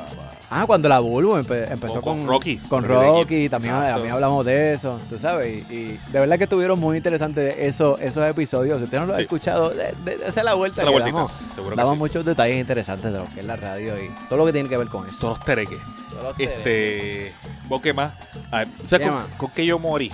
[0.50, 2.58] Ah, cuando la Bulbo empe- empezó Con- Rocky.
[2.58, 3.50] Con Rocky de Rocky, Kid.
[3.50, 3.94] también, Exacto.
[3.94, 5.64] también hablamos de eso, tú sabes.
[5.68, 8.78] Y, y de verdad que estuvieron muy interesantes esos, esos episodios.
[8.78, 9.22] Si usted no lo ha Sí.
[9.22, 11.32] escuchado, de, de, de la vuelta Esa es la que vueltita, damos.
[11.54, 11.98] seguro que Damos sí.
[11.98, 14.76] muchos detalles interesantes de lo que es la radio y todo lo que tiene que
[14.76, 15.16] ver con eso.
[15.20, 15.78] Todos los tereques.
[16.10, 16.58] Todos los tereques.
[16.58, 17.32] Este.
[17.68, 18.12] ¿Vos qué más?
[18.52, 19.26] A ver, ¿Sabes ¿Qué con, más?
[19.36, 20.12] con qué yo morí?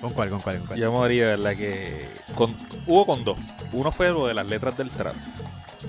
[0.00, 0.78] ¿Con cuál, con cuál, con cuál?
[0.78, 2.06] Yo morí de verdad que.
[2.34, 2.54] Con,
[2.86, 3.38] hubo con dos.
[3.72, 5.14] Uno fue lo de las letras del trap.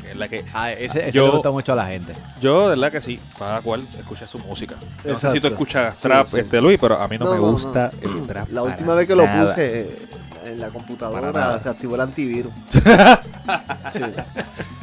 [0.02, 0.44] Que es la que.
[0.54, 2.14] Ah, ese, ese Yo- le gusta mucho a la gente.
[2.42, 4.76] Yo, de verdad que sí, cada cual escucha su música.
[4.76, 5.42] No sé si Exacto.
[5.42, 6.40] tú escuchas trap, sí.
[6.40, 8.50] este Luis, pero a mí no, No, me no, gusta el trap.
[8.52, 10.00] La última vez que lo puse eh,
[10.46, 12.52] en la computadora se activó el antivirus.
[13.94, 14.00] Sí,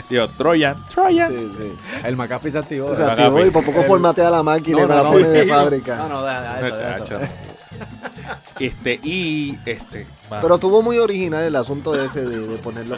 [0.08, 1.30] Digo, Troyan, Troyan.
[1.32, 1.98] sí, sí.
[2.04, 2.94] El McAfee se activó.
[2.94, 3.50] Se activó y pi.
[3.50, 5.48] por poco El- formatea la máquina y No, me no, la no, pone de sí,
[5.50, 5.96] fábrica.
[5.96, 7.14] No, no, deja, deja eso, deja eso.
[8.60, 10.06] Este, y este.
[10.30, 12.96] mano, Pero estuvo muy original el asunto ese de, de ponerlo,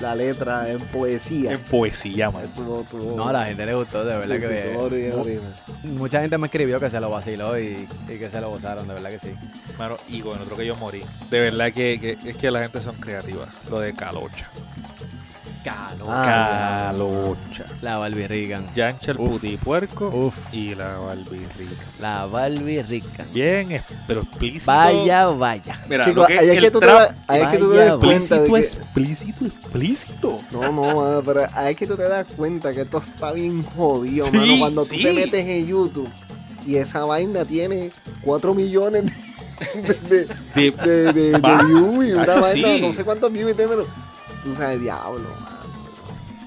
[0.00, 1.52] la letra en poesía.
[1.52, 2.44] en poesía, man.
[2.44, 5.40] Estuvo- estuvo- No, a la gente le gustó, de verdad sí, que sí, bien.
[5.82, 5.96] bien.
[5.96, 8.94] Mucha gente me escribió que se lo vaciló y, y que se lo gozaron, de
[8.94, 9.32] verdad que sí.
[9.78, 11.02] Mano, y con otro que yo morí.
[11.30, 13.48] De verdad que, que- es que la gente son creativas.
[13.70, 14.50] Lo de Calocha.
[15.64, 16.06] Calo.
[16.08, 17.64] Ah, Calocha.
[17.82, 18.66] La Barbie Rican.
[18.74, 20.36] Yancha el putipuerco Uf.
[20.52, 21.84] y la barbirrica.
[22.00, 23.26] La Barbie Rican.
[23.32, 24.66] Bien, es- pero explícito.
[24.70, 25.80] Vaya, vaya.
[25.88, 27.14] Mira, Chico, lo que ahí es el que tú te trap- das-
[27.98, 28.60] cuenta de explícito, que...
[28.60, 30.38] explícito, explícito.
[30.52, 33.62] No, no, mano, pero ahí es que tú te das cuenta que esto está bien
[33.62, 34.58] jodido, Sí, mano.
[34.58, 36.08] Cuando tú te metes en YouTube
[36.66, 37.90] y esa vaina tiene
[38.22, 39.04] 4 millones
[39.74, 42.80] de, de, De- de, de, de Va, views y una vaina, sí.
[42.80, 43.86] no sé cuántos views y te pero
[44.42, 45.58] tú sabes, diablo, mano.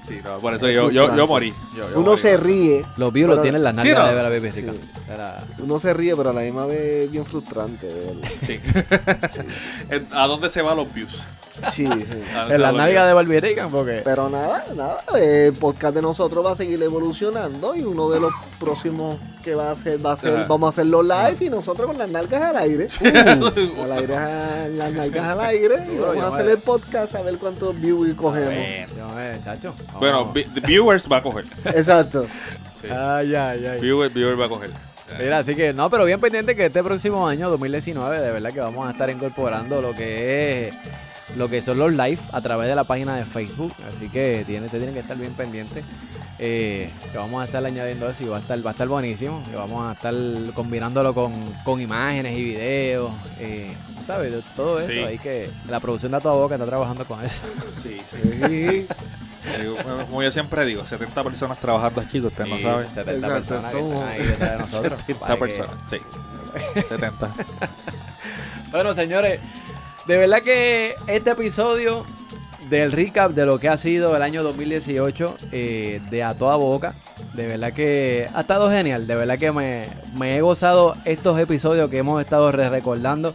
[0.06, 1.54] Sí, no, por eso yo, yo, yo morí.
[1.76, 4.16] Yo- yo Uno morí, se ríe, Los views Pero- lo tienen las Sí, nalgas no.
[4.30, 4.60] de la Sí.
[4.60, 4.76] Rican.
[5.08, 8.26] Era- uno se ríe, pero a la misma vez es bien frustrante verlo.
[8.44, 8.60] Sí.
[10.12, 11.18] ¿A dónde se van los views?
[11.70, 11.86] Sí, sí.
[11.86, 12.06] ¿A dónde
[12.48, 13.06] se En los nalgas views?
[13.06, 14.00] de Barbie Rican, porque.
[14.04, 18.32] Pero nada, nada, el podcast de nosotros va a seguir evolucionando y uno de los
[18.58, 20.46] próximos que va a hacer, va a ser, Ajá.
[20.48, 22.88] vamos a hacerlo live y nosotros con las nalgas al aire.
[23.02, 27.22] Uh, al aire a- las nalgas al aire y vamos a hacer el podcast a
[27.22, 28.54] ver cuántos views cogemos.
[29.98, 30.32] Bueno,
[30.66, 31.44] viewers va a coger.
[31.66, 32.26] Exacto.
[32.84, 33.80] Ay, ay, ay.
[33.80, 34.70] Viewers, viewers va a coger.
[35.18, 38.60] Mira, así que no, pero bien pendiente que este próximo año, 2019, de verdad que
[38.60, 40.74] vamos a estar incorporando lo que es
[41.36, 43.72] lo que son los live a través de la página de Facebook.
[43.86, 45.84] Así que tiene, te tienen que estar bien pendientes.
[46.38, 49.42] Eh, que vamos a estar añadiendo eso y va a estar, va a estar buenísimo.
[49.50, 50.14] Que vamos a estar
[50.54, 51.32] combinándolo con,
[51.64, 53.14] con imágenes y videos.
[53.38, 54.34] Eh, ¿Sabes?
[54.56, 54.88] Todo eso.
[54.90, 54.98] Sí.
[54.98, 57.42] Ahí que la producción de a toda boca está trabajando con eso.
[57.82, 58.86] Sí, sí.
[60.08, 62.88] Como- yo siempre digo, 70 personas trabajando aquí que ustedes no saben.
[62.88, 65.00] 70 Exacto, personas que están ahí detrás de nosotros.
[65.00, 65.96] 70 para que- personas, sí.
[66.88, 67.30] 70.
[68.70, 69.38] Bueno, señores,
[70.06, 72.04] de verdad que este episodio
[72.68, 76.94] del recap de lo que ha sido el año 2018 eh, de A Toda Boca,
[77.34, 79.84] de verdad que ha estado genial, de verdad que me,
[80.18, 83.34] me he gozado estos episodios que hemos estado re recordando.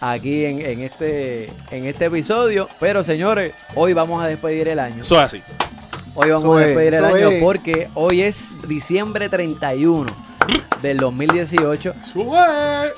[0.00, 2.68] aquí en, en este, en este episodio.
[2.78, 5.02] Pero señores, hoy vamos a despedir el año.
[5.02, 5.42] Eso es así.
[6.14, 10.10] Hoy vamos a es, despedir el año porque hoy es diciembre 31
[10.82, 11.94] del 2018.
[12.04, 12.92] ¡Sube!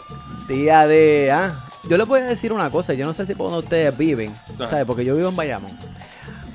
[0.49, 1.31] Día de.
[1.33, 2.95] Ah, yo les voy a decir una cosa.
[2.95, 4.33] Yo no sé si por donde ustedes viven.
[4.55, 4.69] Ajá.
[4.69, 4.85] ¿Sabes?
[4.85, 5.73] Porque yo vivo en Bayamón.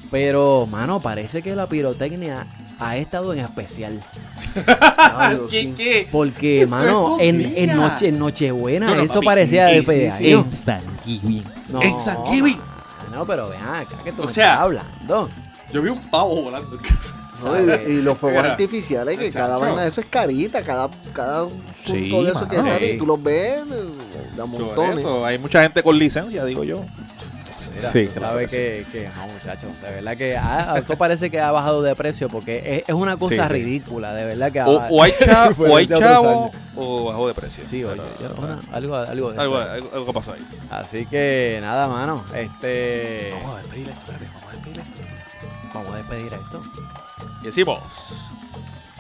[0.10, 2.48] Pero, mano, parece que la pirotecnia
[2.80, 4.00] ha estado en especial.
[5.50, 5.74] ¿Qué, sí.
[5.76, 6.08] qué?
[6.12, 10.46] Porque, mano, en, en noche, en Nochebuena, No, no, eso papi, parecía sí, de sí,
[10.52, 11.44] sí, Thanksgiving.
[11.70, 12.60] No, En Thanksgiving.
[13.12, 15.30] No, pero vean acá que tú O me sea, estás hablando.
[15.74, 16.78] Yo vi un pavo volando.
[17.44, 21.42] No, y, y los fuegos artificiales, que cada vaina de eso es carita, cada, cada
[21.44, 23.62] asunto Sí, de eso que sale, y tú los ves
[24.38, 25.00] de a Por montones.
[25.00, 26.86] eso, hay mucha gente con licencia, digo yo.
[27.76, 31.30] Mira, Sí, tú sabes que que, que, no, muchachos, de verdad que ah, esto parece
[31.30, 34.62] que ha bajado de precio porque es, es una cosa Sí, ridícula, de verdad que
[34.64, 37.64] O, o hay chavo, o hay chavo o bajó de precio.
[37.68, 39.70] Sí, oye, Pero, yo- una- algo, algo de algo, eso.
[39.72, 40.48] algo, algo pasó ahí.
[40.72, 45.02] Así que nada, mano, este Vamos a despedir esto, espérate, vamos a despedir esto.
[45.74, 46.62] vamos a despedir esto.
[47.42, 47.80] Y decimos.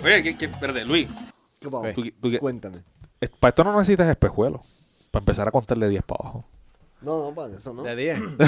[0.04, 1.10] Oye, ¿qué, qué, espérate, Luis.
[1.60, 2.80] ¿Qué tú- tú- Cuéntame.
[3.40, 4.62] para esto no necesitas espejuelos.
[5.12, 6.46] Para empezar a contar de 10 para abajo.
[7.02, 7.84] No, no, para eso no.
[7.84, 8.20] De 10.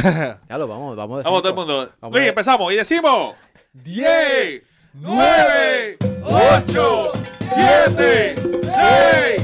[0.50, 1.90] ya lo vamos, vamos a decir Vamos todo el mundo.
[2.02, 3.36] vamos Luis, a- empezamos y decimos.
[3.74, 9.42] 10, 9, 8, 7, 6,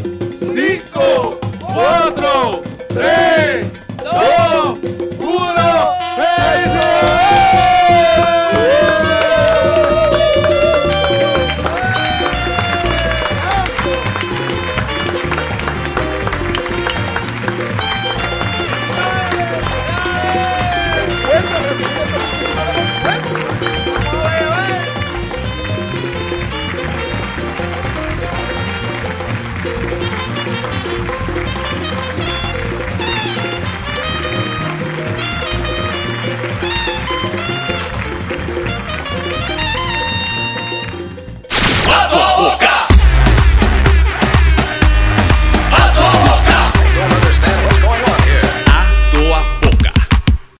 [0.53, 1.39] 5,
[1.73, 3.67] 4, 3,
[4.03, 4.79] 2,
[5.19, 5.55] 1.
[6.17, 7.84] ¡Vamos!